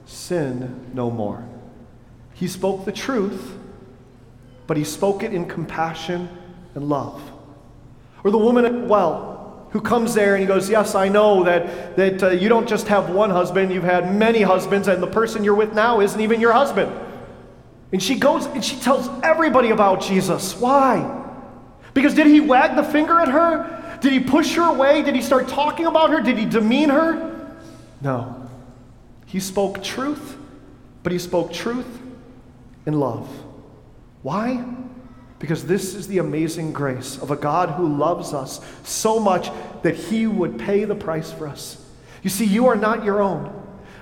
sin 0.05 0.91
no 0.93 1.11
more. 1.11 1.49
He 2.35 2.49
spoke 2.49 2.85
the 2.85 2.93
truth, 2.93 3.57
but 4.67 4.77
he 4.77 4.85
spoke 4.85 5.23
it 5.23 5.33
in 5.33 5.47
compassion 5.47 6.29
and 6.75 6.89
love. 6.89 7.23
Or 8.25 8.31
the 8.31 8.39
woman 8.39 8.65
at 8.65 8.89
well, 8.89 9.69
who 9.71 9.81
comes 9.81 10.15
there 10.15 10.35
and 10.35 10.41
he 10.41 10.47
goes, 10.47 10.69
Yes, 10.69 10.95
I 10.95 11.09
know 11.09 11.45
that, 11.45 11.97
that 11.97 12.23
uh, 12.23 12.31
you 12.31 12.49
don't 12.49 12.69
just 12.69 12.89
have 12.89 13.11
one 13.11 13.31
husband, 13.31 13.73
you've 13.73 13.85
had 13.85 14.15
many 14.15 14.43
husbands, 14.43 14.89
and 14.89 15.03
the 15.03 15.07
person 15.07 15.45
you're 15.45 15.55
with 15.55 15.75
now 15.75 16.01
isn't 16.01 16.21
even 16.21 16.41
your 16.41 16.53
husband. 16.53 16.93
And 17.93 18.03
she 18.03 18.17
goes 18.17 18.47
and 18.47 18.65
she 18.65 18.77
tells 18.77 19.09
everybody 19.23 19.71
about 19.71 20.01
Jesus. 20.01 20.57
Why? 20.57 21.23
Because 21.93 22.15
did 22.15 22.27
he 22.27 22.41
wag 22.41 22.75
the 22.75 22.83
finger 22.83 23.21
at 23.21 23.29
her? 23.29 23.99
Did 24.01 24.13
he 24.13 24.21
push 24.21 24.55
her 24.55 24.69
away? 24.69 25.03
Did 25.03 25.15
he 25.15 25.23
start 25.23 25.49
talking 25.49 25.87
about 25.87 26.11
her? 26.11 26.21
Did 26.21 26.37
he 26.37 26.45
demean 26.45 26.91
her? 26.91 27.57
No. 28.01 28.49
He 29.27 29.39
spoke 29.39 29.83
truth, 29.83 30.37
but 31.05 31.13
he 31.13 31.19
spoke 31.19 31.53
truth 31.53 32.01
in 32.87 32.99
love. 32.99 33.29
Why? 34.23 34.65
Because 35.39 35.67
this 35.67 35.95
is 35.95 36.09
the 36.09 36.19
amazing 36.19 36.73
grace 36.73 37.19
of 37.19 37.31
a 37.31 37.37
God 37.37 37.71
who 37.71 37.97
loves 37.97 38.33
us 38.33 38.61
so 38.85 39.21
much 39.21 39.51
that 39.83 39.95
he 39.95 40.27
would 40.27 40.59
pay 40.59 40.85
the 40.85 40.95
price 40.95 41.31
for 41.33 41.47
us. 41.47 41.85
You 42.23 42.31
see, 42.31 42.47
you 42.47 42.67
are 42.67 42.77
not 42.77 43.05
your 43.05 43.21
own. 43.21 43.61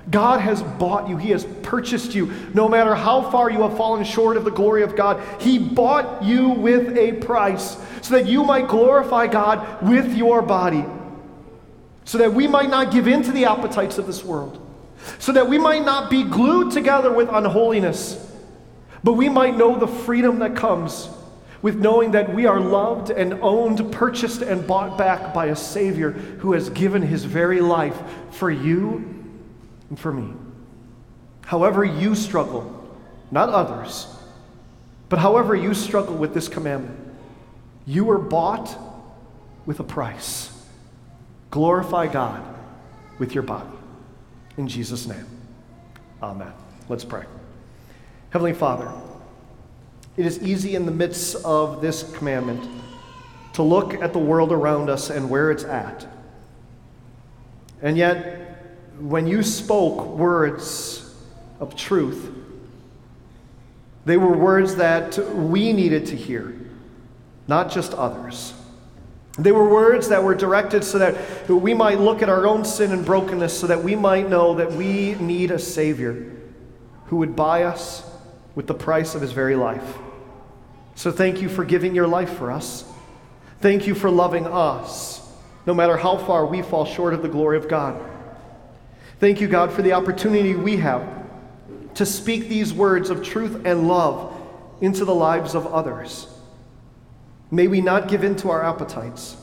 God 0.09 0.41
has 0.41 0.61
bought 0.61 1.09
you. 1.09 1.17
He 1.17 1.31
has 1.31 1.45
purchased 1.61 2.13
you. 2.13 2.31
No 2.53 2.67
matter 2.67 2.93
how 2.93 3.29
far 3.29 3.49
you 3.49 3.61
have 3.61 3.77
fallen 3.77 4.03
short 4.03 4.37
of 4.37 4.43
the 4.43 4.51
glory 4.51 4.83
of 4.83 4.95
God, 4.95 5.21
He 5.41 5.59
bought 5.59 6.23
you 6.23 6.49
with 6.49 6.97
a 6.97 7.13
price 7.13 7.77
so 8.01 8.15
that 8.15 8.25
you 8.25 8.43
might 8.43 8.67
glorify 8.67 9.27
God 9.27 9.81
with 9.81 10.15
your 10.15 10.41
body, 10.41 10.85
so 12.05 12.17
that 12.17 12.33
we 12.33 12.47
might 12.47 12.69
not 12.69 12.91
give 12.91 13.07
in 13.07 13.23
to 13.23 13.31
the 13.31 13.45
appetites 13.45 13.97
of 13.97 14.07
this 14.07 14.23
world, 14.23 14.59
so 15.19 15.31
that 15.31 15.47
we 15.47 15.57
might 15.57 15.85
not 15.85 16.09
be 16.09 16.23
glued 16.23 16.71
together 16.71 17.11
with 17.11 17.29
unholiness 17.29 18.32
but 19.03 19.13
we 19.13 19.29
might 19.29 19.57
know 19.57 19.77
the 19.77 19.87
freedom 19.87 20.39
that 20.39 20.55
comes 20.55 21.09
with 21.61 21.79
knowing 21.79 22.11
that 22.11 22.33
we 22.33 22.45
are 22.45 22.59
loved 22.59 23.09
and 23.09 23.33
owned, 23.35 23.91
purchased 23.91 24.41
and 24.41 24.67
bought 24.67 24.97
back 24.97 25.33
by 25.33 25.47
a 25.47 25.55
Savior 25.55 26.11
who 26.11 26.51
has 26.51 26.69
given 26.69 27.01
his 27.01 27.23
very 27.23 27.61
life 27.61 27.97
for 28.31 28.51
you 28.51 29.23
and 29.89 29.97
for 29.97 30.11
me. 30.11 30.33
However, 31.45 31.83
you 31.85 32.15
struggle, 32.15 32.97
not 33.31 33.49
others, 33.49 34.07
but 35.07 35.19
however 35.19 35.55
you 35.55 35.73
struggle 35.73 36.15
with 36.15 36.33
this 36.33 36.47
commandment, 36.47 36.99
you 37.85 38.05
were 38.05 38.17
bought 38.17 38.77
with 39.65 39.79
a 39.79 39.83
price. 39.83 40.51
Glorify 41.51 42.07
God 42.07 42.43
with 43.19 43.33
your 43.33 43.43
body. 43.43 43.69
In 44.57 44.67
Jesus' 44.67 45.07
name, 45.07 45.25
amen. 46.21 46.51
Let's 46.89 47.05
pray. 47.05 47.25
Heavenly 48.33 48.53
Father, 48.53 48.91
it 50.17 50.25
is 50.25 50.41
easy 50.41 50.73
in 50.73 50.87
the 50.87 50.91
midst 50.91 51.35
of 51.45 51.81
this 51.81 52.11
commandment 52.13 52.67
to 53.53 53.61
look 53.61 53.93
at 53.93 54.11
the 54.11 54.17
world 54.17 54.51
around 54.51 54.89
us 54.89 55.11
and 55.11 55.29
where 55.29 55.51
it's 55.51 55.63
at. 55.63 56.07
And 57.83 57.95
yet, 57.95 58.65
when 58.99 59.27
you 59.27 59.43
spoke 59.43 60.07
words 60.17 61.13
of 61.59 61.75
truth, 61.75 62.33
they 64.05 64.17
were 64.17 64.35
words 64.35 64.77
that 64.77 65.15
we 65.35 65.71
needed 65.71 66.07
to 66.07 66.15
hear, 66.15 66.59
not 67.47 67.69
just 67.69 67.93
others. 67.93 68.55
They 69.37 69.51
were 69.51 69.69
words 69.69 70.09
that 70.09 70.23
were 70.23 70.33
directed 70.33 70.83
so 70.83 70.97
that 70.97 71.47
we 71.47 71.75
might 71.75 71.99
look 71.99 72.23
at 72.23 72.29
our 72.29 72.47
own 72.47 72.65
sin 72.65 72.93
and 72.93 73.05
brokenness, 73.05 73.55
so 73.55 73.67
that 73.67 73.83
we 73.83 73.95
might 73.95 74.27
know 74.27 74.55
that 74.55 74.71
we 74.71 75.13
need 75.19 75.51
a 75.51 75.59
Savior 75.59 76.31
who 77.05 77.17
would 77.17 77.35
buy 77.35 77.61
us 77.61 78.09
with 78.55 78.67
the 78.67 78.73
price 78.73 79.15
of 79.15 79.21
his 79.21 79.31
very 79.31 79.55
life. 79.55 79.97
So 80.95 81.11
thank 81.11 81.41
you 81.41 81.49
for 81.49 81.65
giving 81.65 81.95
your 81.95 82.07
life 82.07 82.37
for 82.37 82.51
us. 82.51 82.85
Thank 83.61 83.87
you 83.87 83.95
for 83.95 84.11
loving 84.11 84.45
us, 84.45 85.21
no 85.65 85.73
matter 85.73 85.97
how 85.97 86.17
far 86.17 86.45
we 86.45 86.61
fall 86.61 86.85
short 86.85 87.13
of 87.13 87.21
the 87.21 87.29
glory 87.29 87.57
of 87.57 87.67
God. 87.67 87.99
Thank 89.19 89.39
you, 89.39 89.47
God, 89.47 89.71
for 89.71 89.81
the 89.81 89.93
opportunity 89.93 90.53
we 90.55 90.77
have 90.77 91.07
to 91.95 92.05
speak 92.05 92.49
these 92.49 92.73
words 92.73 93.09
of 93.09 93.23
truth 93.23 93.61
and 93.65 93.87
love 93.87 94.35
into 94.81 95.05
the 95.05 95.15
lives 95.15 95.55
of 95.55 95.65
others. 95.67 96.27
May 97.51 97.67
we 97.67 97.81
not 97.81 98.07
give 98.07 98.23
in 98.23 98.35
to 98.37 98.49
our 98.49 98.63
appetites. 98.63 99.37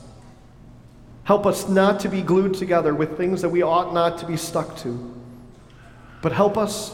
Help 1.24 1.46
us 1.46 1.68
not 1.68 2.00
to 2.00 2.08
be 2.08 2.22
glued 2.22 2.54
together 2.54 2.94
with 2.94 3.16
things 3.16 3.40
that 3.42 3.48
we 3.48 3.62
ought 3.62 3.94
not 3.94 4.18
to 4.18 4.26
be 4.26 4.36
stuck 4.36 4.76
to, 4.78 5.14
but 6.20 6.32
help 6.32 6.58
us 6.58 6.92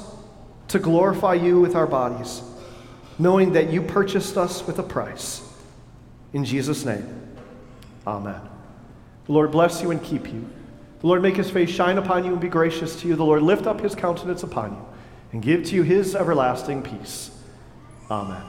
to 0.69 0.79
glorify 0.79 1.35
you 1.35 1.61
with 1.61 1.75
our 1.75 1.87
bodies, 1.87 2.43
knowing 3.19 3.53
that 3.53 3.71
you 3.71 3.83
purchased 3.83 4.37
us 4.37 4.67
with 4.67 4.79
a 4.79 4.83
price. 4.83 5.43
In 6.33 6.45
Jesus' 6.45 6.85
name, 6.85 7.07
amen. 8.07 8.41
The 9.27 9.33
Lord 9.33 9.51
bless 9.51 9.83
you 9.83 9.91
and 9.91 10.03
keep 10.03 10.33
you. 10.33 10.49
The 11.01 11.07
Lord 11.07 11.23
make 11.23 11.37
his 11.37 11.51
face 11.51 11.71
shine 11.71 11.99
upon 11.99 12.25
you 12.25 12.33
and 12.33 12.41
be 12.41 12.49
gracious 12.49 13.01
to 13.01 13.09
you. 13.09 13.17
The 13.17 13.25
Lord 13.25 13.43
lift 13.43 13.67
up 13.67 13.81
his 13.81 13.95
countenance 13.95 14.43
upon 14.43 14.73
you 14.73 14.87
and 15.33 15.43
give 15.43 15.65
to 15.67 15.75
you 15.75 15.83
his 15.83 16.15
everlasting 16.15 16.83
peace. 16.83 17.31
Amen. 18.11 18.43